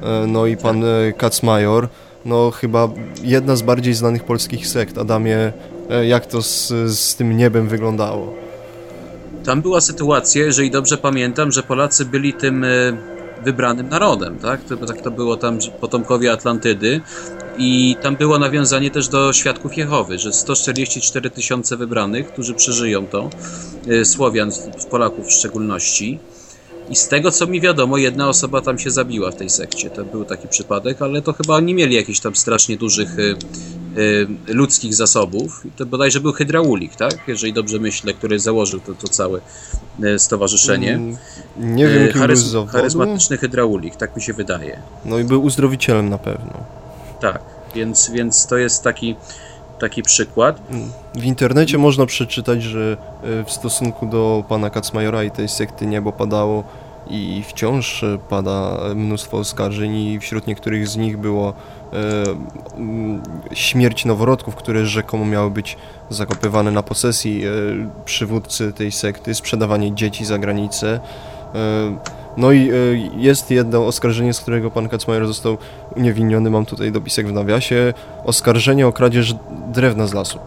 [0.03, 1.87] E, no i pan e, Kacmajor,
[2.25, 2.89] no chyba
[3.23, 4.97] jedna z bardziej znanych polskich sekt.
[4.97, 5.53] Adamie,
[5.89, 8.33] e, jak to z, z tym niebem wyglądało?
[9.45, 12.67] Tam była sytuacja, jeżeli dobrze pamiętam, że Polacy byli tym e,
[13.43, 14.63] wybranym narodem, tak?
[14.63, 17.01] To, tak to było tam potomkowie Atlantydy
[17.57, 23.29] i tam było nawiązanie też do świadków Jehowy, że 144 tysiące wybranych, którzy przeżyją to,
[23.87, 24.51] e, Słowian,
[24.89, 26.19] Polaków w szczególności.
[26.89, 29.89] I z tego co mi wiadomo, jedna osoba tam się zabiła w tej sekcie.
[29.89, 33.35] To był taki przypadek, ale to chyba nie mieli jakichś tam strasznie dużych y,
[33.97, 35.65] y, ludzkich zasobów.
[35.65, 37.17] I to bodajże był hydraulik, tak?
[37.27, 39.39] Jeżeli dobrze myślę, który założył to, to całe
[40.03, 40.93] y, stowarzyszenie.
[40.93, 41.17] Mm,
[41.57, 44.79] nie wiem, kim Charyz, był Charyzmatyczny hydraulik, tak mi się wydaje.
[45.05, 46.82] No i był uzdrowicielem na pewno.
[47.23, 47.41] Tak,
[47.75, 49.15] więc, więc to jest taki
[49.79, 50.61] taki przykład.
[51.15, 52.97] W internecie można przeczytać, że
[53.45, 56.63] w stosunku do pana Kacmajora i tej sekty niebo padało
[57.09, 61.53] i wciąż pada mnóstwo oskarżeń i wśród niektórych z nich było
[61.93, 61.95] e,
[63.53, 65.77] śmierć noworodków, które rzekomo miały być
[66.09, 67.49] zakopywane na posesji e,
[68.05, 70.99] przywódcy tej sekty, sprzedawanie dzieci za granicę.
[71.55, 72.73] E, no i e,
[73.17, 75.57] jest jedno oskarżenie, z którego pan Kacmajer został
[75.95, 79.35] uniewinniony, mam tutaj dopisek w nawiasie, oskarżenie o kradzież
[79.67, 80.39] drewna z lasu.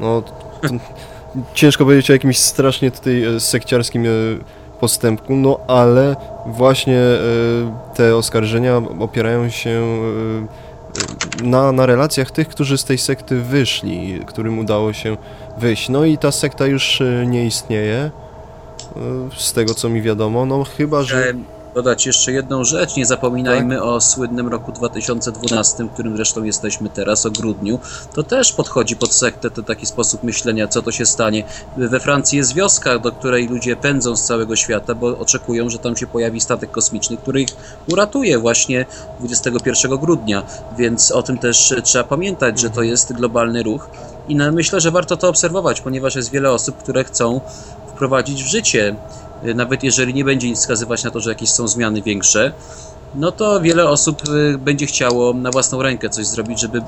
[0.00, 0.22] No,
[1.54, 4.06] ciężko powiedzieć o jakimś strasznie tutaj e, sekciarskim
[4.80, 6.16] postępku, no ale
[6.46, 7.02] właśnie
[7.94, 9.82] te oskarżenia opierają się
[11.42, 15.16] na, na relacjach tych, którzy z tej sekty wyszli, którym udało się
[15.58, 15.88] wyjść.
[15.88, 18.10] No i ta sekta już nie istnieje.
[18.96, 21.34] E, z tego co mi wiadomo, no chyba, że...
[21.74, 23.84] Dodać jeszcze jedną rzecz, nie zapominajmy tak?
[23.84, 27.78] o słynnym roku 2012, w którym zresztą jesteśmy teraz, o grudniu.
[28.14, 31.44] To też podchodzi pod sektę to taki sposób myślenia, co to się stanie.
[31.76, 35.96] We Francji jest wioska, do której ludzie pędzą z całego świata, bo oczekują, że tam
[35.96, 37.50] się pojawi statek kosmiczny, który ich
[37.92, 38.86] uratuje właśnie
[39.20, 40.42] 21 grudnia,
[40.78, 42.88] więc o tym też trzeba pamiętać, że to mhm.
[42.88, 43.90] jest globalny ruch
[44.28, 47.40] i myślę, że warto to obserwować, ponieważ jest wiele osób, które chcą
[47.98, 48.94] wprowadzić w życie.
[49.44, 52.52] Y, nawet jeżeli nie będzie nic wskazywać na to, że jakieś są zmiany większe,
[53.14, 56.82] no to wiele osób y, będzie chciało na własną rękę coś zrobić, żeby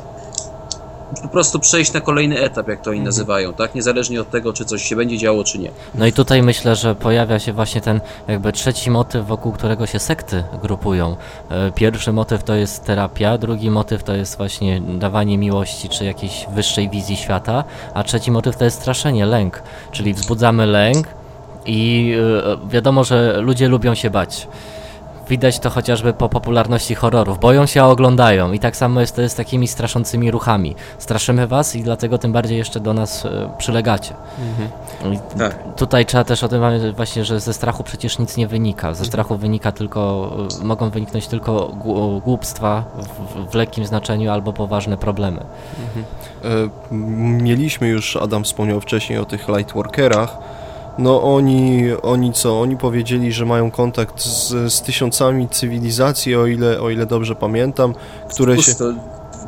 [1.22, 3.04] po prostu przejść na kolejny etap, jak to oni mhm.
[3.04, 3.74] nazywają, tak?
[3.74, 5.70] Niezależnie od tego, czy coś się będzie działo, czy nie.
[5.94, 9.98] No i tutaj myślę, że pojawia się właśnie ten jakby trzeci motyw, wokół którego się
[9.98, 11.16] sekty grupują.
[11.50, 16.46] E, pierwszy motyw to jest terapia, drugi motyw to jest właśnie dawanie miłości, czy jakiejś
[16.54, 21.08] wyższej wizji świata, a trzeci motyw to jest straszenie, lęk, czyli wzbudzamy lęk
[21.66, 22.12] i
[22.64, 24.48] e, wiadomo, że ludzie lubią się bać.
[25.30, 27.40] Widać to chociażby po popularności horrorów.
[27.40, 28.52] Boją się, a oglądają.
[28.52, 30.76] I tak samo jest to z takimi straszącymi ruchami.
[30.98, 34.14] Straszymy was i dlatego tym bardziej jeszcze do nas e, przylegacie.
[34.38, 35.18] Mhm.
[35.38, 35.74] Tak.
[35.76, 38.94] Tutaj trzeba też o tym pamiętać właśnie, że ze strachu przecież nic nie wynika.
[38.94, 41.68] Ze strachu wynika tylko, e, mogą wyniknąć tylko
[42.24, 45.40] głupstwa w, w lekkim znaczeniu albo poważne problemy.
[45.86, 46.04] Mhm.
[46.44, 46.68] E,
[47.42, 50.38] mieliśmy już, Adam wspomniał wcześniej o tych lightworkerach,
[50.98, 52.60] no oni, oni co?
[52.60, 57.94] Oni powiedzieli, że mają kontakt z, z tysiącami cywilizacji, o ile, o ile dobrze pamiętam,
[58.28, 58.72] które się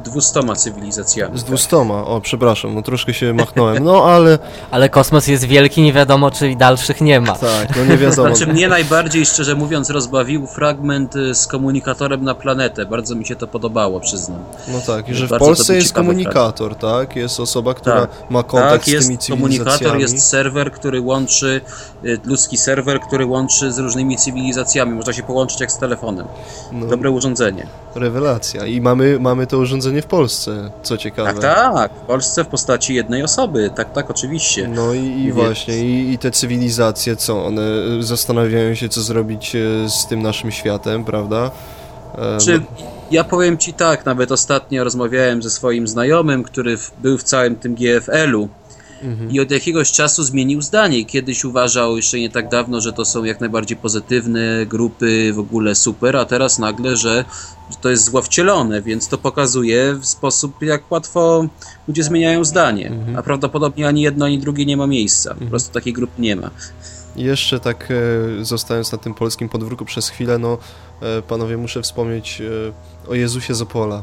[0.02, 1.38] dwustoma cywilizacjami.
[1.38, 4.38] Z dwustoma, o przepraszam, no troszkę się machnąłem, no ale...
[4.70, 7.32] Ale kosmos jest wielki, nie wiadomo czy dalszych nie ma.
[7.32, 8.36] Tak, no nie wiadomo.
[8.36, 12.86] Znaczy mnie najbardziej, szczerze mówiąc, rozbawił fragment y, z komunikatorem na planetę.
[12.86, 14.38] Bardzo mi się to podobało, przyznam.
[14.68, 17.16] No tak, i że w Polsce jest komunikator, tak?
[17.16, 18.30] Jest osoba, która tak.
[18.30, 21.60] ma kontakt tak, z tymi jest komunikator, jest serwer, który łączy,
[22.04, 24.92] y, ludzki serwer, który łączy z różnymi cywilizacjami.
[24.92, 26.26] Można się połączyć jak z telefonem.
[26.72, 26.86] No.
[26.86, 27.66] Dobre urządzenie.
[27.94, 28.66] Rewelacja.
[28.66, 31.40] I mamy, mamy to urządzenie w Polsce, co ciekawe.
[31.40, 31.92] Tak, tak.
[31.92, 33.70] W Polsce w postaci jednej osoby.
[33.74, 34.68] Tak, tak, oczywiście.
[34.68, 35.78] No i, i właśnie.
[35.78, 37.44] I, I te cywilizacje, co?
[37.44, 37.62] One
[38.00, 41.50] zastanawiają się, co zrobić e, z tym naszym światem, prawda?
[42.18, 42.66] E, Czy no...
[43.10, 47.74] ja powiem ci tak, nawet ostatnio rozmawiałem ze swoim znajomym, który był w całym tym
[47.74, 48.48] GFL-u
[49.02, 49.30] mhm.
[49.30, 51.04] i od jakiegoś czasu zmienił zdanie.
[51.04, 55.74] Kiedyś uważał jeszcze nie tak dawno, że to są jak najbardziej pozytywne grupy, w ogóle
[55.74, 57.24] super, a teraz nagle, że
[57.76, 61.46] to jest złowcielone, więc to pokazuje w sposób, jak łatwo
[61.88, 62.88] ludzie zmieniają zdanie.
[62.88, 63.16] Mhm.
[63.16, 65.28] A prawdopodobnie ani jedno, ani drugie nie ma miejsca.
[65.28, 65.50] Po mhm.
[65.50, 66.50] prostu takiej grupy nie ma.
[67.16, 70.58] Jeszcze tak e, zostając na tym polskim podwórku przez chwilę, no
[71.02, 74.02] e, panowie muszę wspomnieć e, o Jezusie z Opola.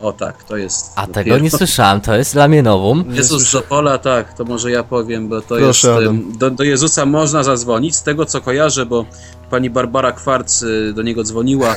[0.00, 0.92] O tak, to jest.
[0.96, 1.24] A dopiero...
[1.24, 3.04] tego nie słyszałem, to jest dla mnie nowum.
[3.10, 6.38] Jezus z Opola, tak, to może ja powiem, bo to Proszę, jest.
[6.38, 9.04] Do, do Jezusa można zadzwonić, z tego co kojarzę, bo
[9.50, 11.74] pani Barbara Kwarc y, do niego dzwoniła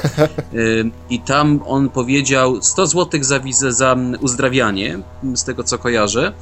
[0.53, 4.99] y, i tam on powiedział 100 zł za wizę za uzdrawianie,
[5.35, 6.33] z tego co kojarzę.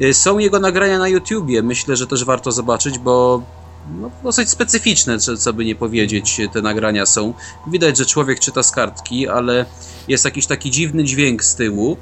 [0.00, 3.42] Y, są jego nagrania na YouTubie, myślę, że też warto zobaczyć, bo
[3.90, 7.34] no, dosyć specyficzne, co by nie powiedzieć, te nagrania są.
[7.66, 9.66] Widać, że człowiek czyta z kartki, ale
[10.08, 11.96] jest jakiś taki dziwny dźwięk z tyłu.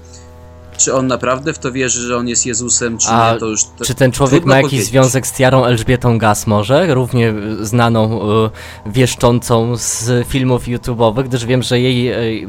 [0.81, 3.65] Czy on naprawdę w to wierzy, że on jest Jezusem, czy A nie, to już...
[3.65, 4.89] To czy ten człowiek ma jakiś powiedzieć.
[4.89, 6.95] związek z Tiarą Elżbietą Gas może?
[6.95, 8.51] Równie znaną, y,
[8.87, 12.13] wieszczącą z filmów YouTube'owych, gdyż wiem, że jej,
[12.43, 12.47] y,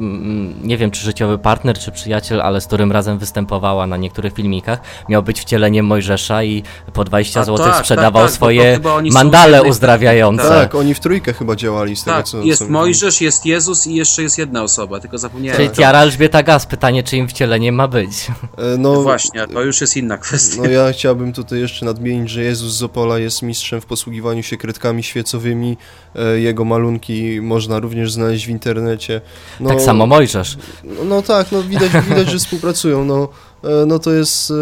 [0.63, 4.79] nie wiem czy życiowy partner, czy przyjaciel, ale z którym razem występowała na niektórych filmikach,
[5.09, 6.63] miał być wcieleniem Mojżesza i
[6.93, 8.79] po 20 zł tak, sprzedawał tak, tak, swoje
[9.11, 10.49] mandale uzdrawiające.
[10.49, 12.41] Tak, oni w trójkę chyba działali z tego, tak, co...
[12.41, 15.57] jest co Mojżesz, jest Jezus i jeszcze jest jedna osoba, tylko zapomniałem.
[15.57, 18.20] Czyli Tiara Elżbieta Gas, pytanie, czy im wcielenie ma być?
[18.29, 18.33] E,
[18.77, 20.61] no, no właśnie, to już jest inna kwestia.
[20.61, 24.57] No ja chciałbym tutaj jeszcze nadmienić, że Jezus z Opola jest mistrzem w posługiwaniu się
[24.57, 25.77] kredkami świecowymi.
[26.15, 29.21] E, jego malunki można również znaleźć w internecie.
[29.59, 30.57] No, tak samo Mojżesz.
[30.83, 33.05] No, no tak, no widać, widać, że współpracują.
[33.05, 33.29] No,
[33.63, 34.53] e, no to jest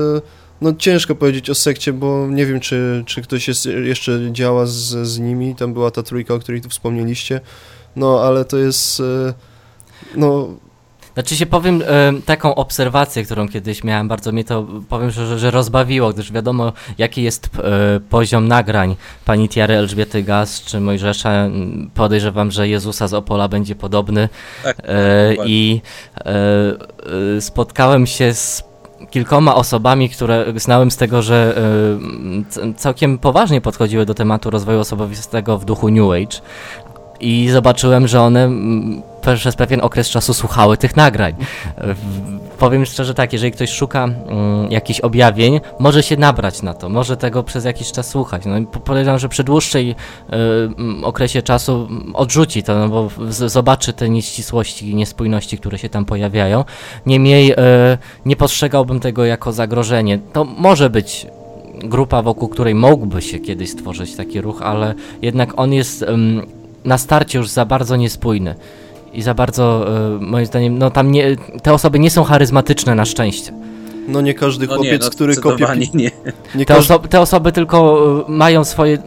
[0.61, 5.07] no ciężko powiedzieć o sekcie, bo nie wiem, czy, czy ktoś jest, jeszcze działa z,
[5.07, 5.55] z nimi.
[5.55, 7.41] Tam była ta trójka, o której tu wspomnieliście.
[7.95, 9.01] No, ale to jest,
[10.15, 10.49] no,
[11.19, 15.51] znaczy się powiem e, taką obserwację, którą kiedyś miałem, bardzo mnie to powiem, że, że
[15.51, 18.95] rozbawiło, gdyż wiadomo jaki jest e, poziom nagrań
[19.25, 21.49] pani Tiary Elżbiety Gaz czy Mojżesza.
[21.93, 24.29] Podejrzewam, że Jezusa z Opola będzie podobny.
[24.63, 25.81] Tak, e, i
[27.39, 28.63] spotkałem się z
[29.09, 31.61] kilkoma osobami, które znałem z tego, że
[32.57, 36.41] y, całkiem poważnie podchodziły do tematu rozwoju osobistego w duchu New Age,
[37.21, 38.49] i zobaczyłem, że one
[39.37, 41.33] przez pewien okres czasu słuchały tych nagrań.
[42.59, 47.17] Powiem szczerze tak, jeżeli ktoś szuka mm, jakichś objawień, może się nabrać na to, może
[47.17, 48.43] tego przez jakiś czas słuchać.
[48.45, 54.09] No, podejrzewam, że przy dłuższej y, okresie czasu odrzuci to, no bo z, zobaczy te
[54.09, 56.65] nieścisłości i niespójności, które się tam pojawiają.
[57.05, 57.55] Niemniej y,
[58.25, 60.19] nie postrzegałbym tego jako zagrożenie.
[60.33, 61.27] To może być
[61.83, 66.05] grupa, wokół której mógłby się kiedyś stworzyć taki ruch, ale jednak on jest
[66.85, 68.55] na starcie już za bardzo niespójny
[69.13, 69.85] i za bardzo,
[70.17, 73.53] y, moim zdaniem, no tam nie, te osoby nie są charyzmatyczne na szczęście.
[74.07, 75.67] No nie każdy no chłopiec, nie, no, który kopie...
[75.93, 76.11] Nie.
[76.55, 78.97] nie te, oso te, osoby tylko y, mają swoje...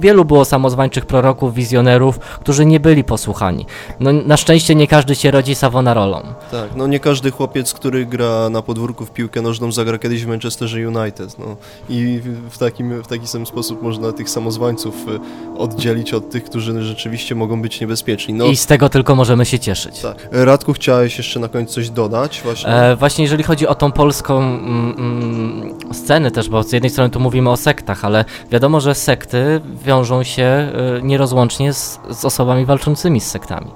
[0.00, 3.66] Wielu było samozwańczych proroków, wizjonerów, którzy nie byli posłuchani.
[4.00, 6.22] No na szczęście nie każdy się rodzi Savonarolą.
[6.50, 10.28] Tak, no nie każdy chłopiec, który gra na podwórku w piłkę nożną zagra kiedyś w
[10.28, 11.38] Manchesterze United.
[11.38, 11.56] No.
[11.88, 12.20] I
[12.50, 17.34] w, takim, w taki sam sposób można tych samozwańców y, oddzielić od tych, którzy rzeczywiście
[17.34, 18.34] mogą być niebezpieczni.
[18.34, 18.44] No.
[18.44, 20.00] I z tego tylko możemy się cieszyć.
[20.00, 20.28] Tak.
[20.32, 22.40] Radku, chciałeś jeszcze na końcu coś dodać?
[22.44, 26.90] Właśnie, e, właśnie jeżeli chodzi o tą polską mm, mm, scenę też, bo z jednej
[26.90, 32.24] strony tu mówimy o sektach, ale wiadomo, że sekty wiążą się y, nierozłącznie z, z
[32.24, 33.70] osobami walczącymi z sektami.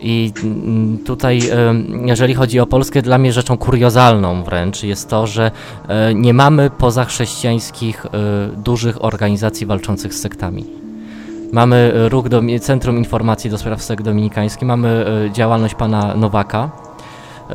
[0.00, 5.26] I mm, tutaj, y, jeżeli chodzi o Polskę, dla mnie rzeczą kuriozalną wręcz jest to,
[5.26, 5.50] że
[6.10, 8.06] y, nie mamy pozachrześcijańskich
[8.56, 10.64] dużych organizacji walczących z sektami.
[11.52, 16.70] Mamy ruch do Centrum Informacji do Spraw Sekt Dominikańskich, mamy działalność pana Nowaka,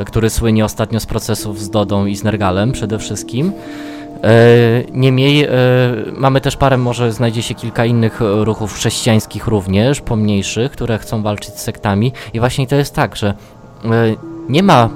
[0.06, 3.52] który słynie ostatnio z procesów z Dodą i z Nergalem przede wszystkim.
[4.24, 5.50] E, niemniej e,
[6.18, 11.56] mamy też parę, może znajdzie się kilka innych ruchów chrześcijańskich również, pomniejszych, które chcą walczyć
[11.56, 12.14] z sektami.
[12.34, 13.34] I właśnie to jest tak, że
[14.50, 14.90] nie ma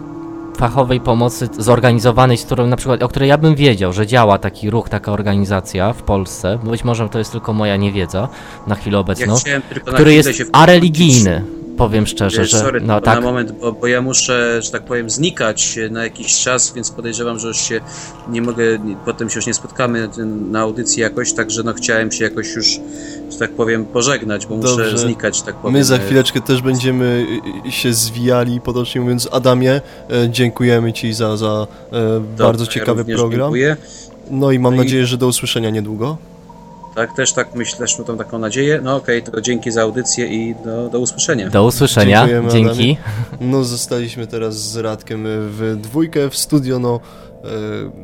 [0.58, 4.70] fachowej pomocy zorganizowanej, z którą na przykład, o której ja bym wiedział, że działa taki
[4.70, 8.28] ruch, taka organizacja w Polsce, być może to jest tylko moja niewiedza
[8.68, 9.62] na chwilę obecną, ja
[9.94, 11.44] który jest areligijny
[11.78, 13.16] powiem szczerze, Wiesz, że sorry, no tak.
[13.16, 17.40] na moment, bo, bo, ja muszę, że tak powiem, znikać na jakiś czas, więc podejrzewam,
[17.40, 17.82] że już się
[18.30, 18.64] nie mogę,
[19.06, 20.10] potem się już nie spotkamy
[20.52, 22.80] na audycji jakoś, także no chciałem się jakoś już,
[23.32, 24.84] że tak powiem, pożegnać, bo Dobrze.
[24.84, 25.74] muszę znikać, tak powiem.
[25.74, 27.28] My za chwileczkę też będziemy
[27.70, 29.30] się zwijali, potocznie mówiąc.
[29.32, 33.40] Adamie, e, dziękujemy Ci za, za e, bardzo ciekawy ja program.
[33.40, 33.78] Dziękuję.
[34.32, 35.06] No i mam no nadzieję, i...
[35.06, 36.18] że do usłyszenia niedługo.
[36.96, 38.80] Tak, też tak myślę, też mam taką nadzieję.
[38.84, 41.50] No okej, okay, to dzięki za audycję i do, do usłyszenia.
[41.50, 42.70] Do usłyszenia, Dziękujemy, dzięki.
[42.70, 43.52] Adamie.
[43.52, 47.00] No zostaliśmy teraz z Radkiem w dwójkę w studio, no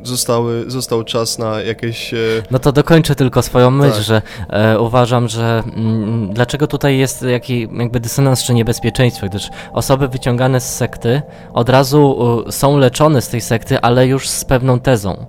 [0.02, 2.14] zostały, został czas na jakieś...
[2.50, 4.02] No to dokończę tylko swoją myśl, Tak.
[4.02, 10.08] że e, uważam, że mm, dlaczego tutaj jest jaki jakby dysonans czy niebezpieczeństwo, gdyż osoby
[10.08, 11.22] wyciągane z sekty
[11.52, 12.16] od razu
[12.48, 15.26] e, są leczone z tej sekty, ale już z pewną tezą.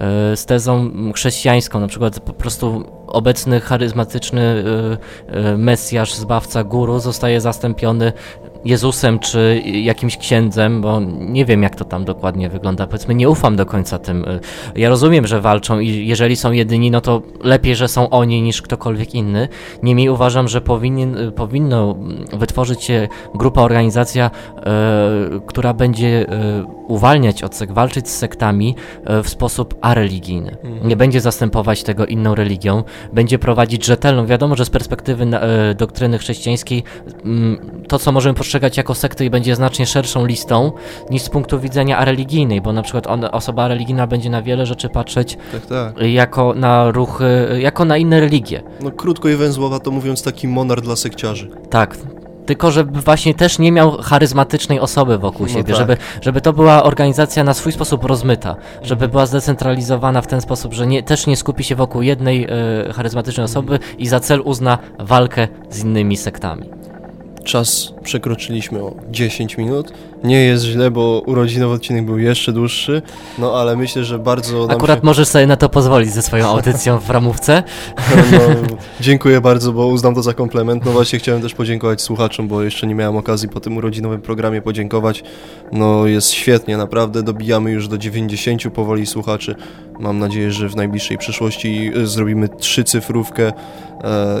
[0.00, 4.64] E, z tezą chrześcijańską, na przykład po prostu obecny charyzmatyczny
[5.28, 8.12] e, e, Mesjasz, Zbawca, Guru zostaje zastąpiony
[8.64, 12.86] Jezusem czy jakimś księdzem, bo nie wiem jak to tam dokładnie wygląda.
[12.86, 14.24] Powiedzmy, nie ufam do końca tym.
[14.28, 14.40] E,
[14.80, 18.62] Ja rozumiem, że walczą i jeżeli są jedyni, no to lepiej, że są oni niż
[18.62, 19.48] ktokolwiek inny.
[19.82, 21.96] Niemniej uważam, że powinien, e, powinno
[22.32, 28.74] wytworzyć się grupa, organizacja, e, która będzie e, uwalniać od sekt, walczyć z sektami
[29.04, 30.56] e, w sposób areligijny.
[30.84, 34.26] Nie będzie zastępować tego inną religią, będzie prowadzić rzetelną.
[34.26, 36.82] Wiadomo, że z perspektywy e, doktryny chrześcijańskiej
[37.24, 37.58] mm,
[37.88, 40.72] to, co możemy postrzegać jako sekty, będzie znacznie szerszą listą
[41.10, 44.88] niż z punktu widzenia areligijnej, bo na przykład on, osoba religijna będzie na wiele rzeczy
[44.88, 45.94] patrzeć Tak, tak.
[46.02, 48.62] jako na ruchy, jako na inne religie.
[48.80, 51.50] No krótko i węzłowa to mówiąc taki monar dla sekciarzy.
[51.70, 51.96] Tak.
[52.46, 55.76] Tylko, żeby właśnie też nie miał charyzmatycznej osoby wokół No siebie, tak.
[55.76, 60.72] żeby, żeby to była organizacja na swój sposób rozmyta, żeby była zdecentralizowana w ten sposób,
[60.72, 62.44] że nie, też nie skupi się wokół jednej
[62.88, 66.79] e, charyzmatycznej osoby i za cel uzna walkę z innymi sektami.
[67.44, 69.92] Czas przekroczyliśmy o 10 minut.
[70.24, 73.02] Nie jest źle, bo urodzinowy odcinek był jeszcze dłuższy,
[73.38, 75.06] no ale myślę, że bardzo Akurat się...
[75.06, 77.62] możesz sobie na to pozwolić ze swoją audycją w ramówce.
[78.32, 78.38] No,
[79.00, 80.84] dziękuję bardzo, bo uznam to za komplement.
[80.84, 84.62] No właśnie chciałem też podziękować słuchaczom, bo jeszcze nie miałem okazji po tym urodzinowym programie
[84.62, 85.24] podziękować.
[85.72, 89.54] No jest świetnie, naprawdę dobijamy już do 90 powoli słuchaczy.
[90.00, 93.46] Mam nadzieję, że w najbliższej przyszłości y, zrobimy trzycyfrówkę.
[93.48, 93.52] E,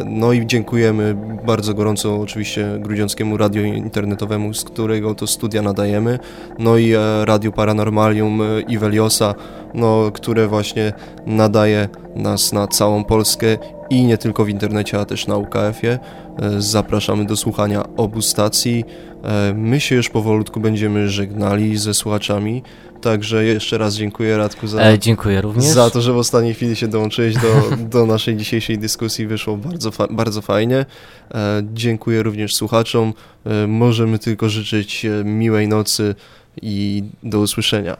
[0.06, 1.16] No i dziękujemy
[1.46, 6.18] bardzo gorąco oczywiście Grudziąckiemu Radio Internetowemu, z którego to studia nadajemy.
[6.58, 9.34] No i e, Radiu Paranormalium e, i Veliosa,
[9.74, 10.92] no, które właśnie
[11.26, 13.56] nadaje nas na całą Polskę
[13.90, 15.98] i nie tylko w internecie, a też na UKF-ie.
[16.38, 18.84] E, Zapraszamy do słuchania obu stacji.
[19.24, 22.62] E, My się już powolutku będziemy żegnali ze słuchaczami,
[23.00, 25.64] także jeszcze raz dziękuję Radku za, E, dziękuję również.
[25.64, 29.26] za to, że w ostatniej chwili się dołączyłeś do, do naszej dzisiejszej dyskusji.
[29.26, 30.86] Wyszło bardzo, fa- bardzo fajnie.
[31.34, 33.12] E, Dziękuję również słuchaczom.
[33.46, 36.14] E, Możemy tylko życzyć e, miłej nocy
[36.62, 37.96] i do usłyszenia.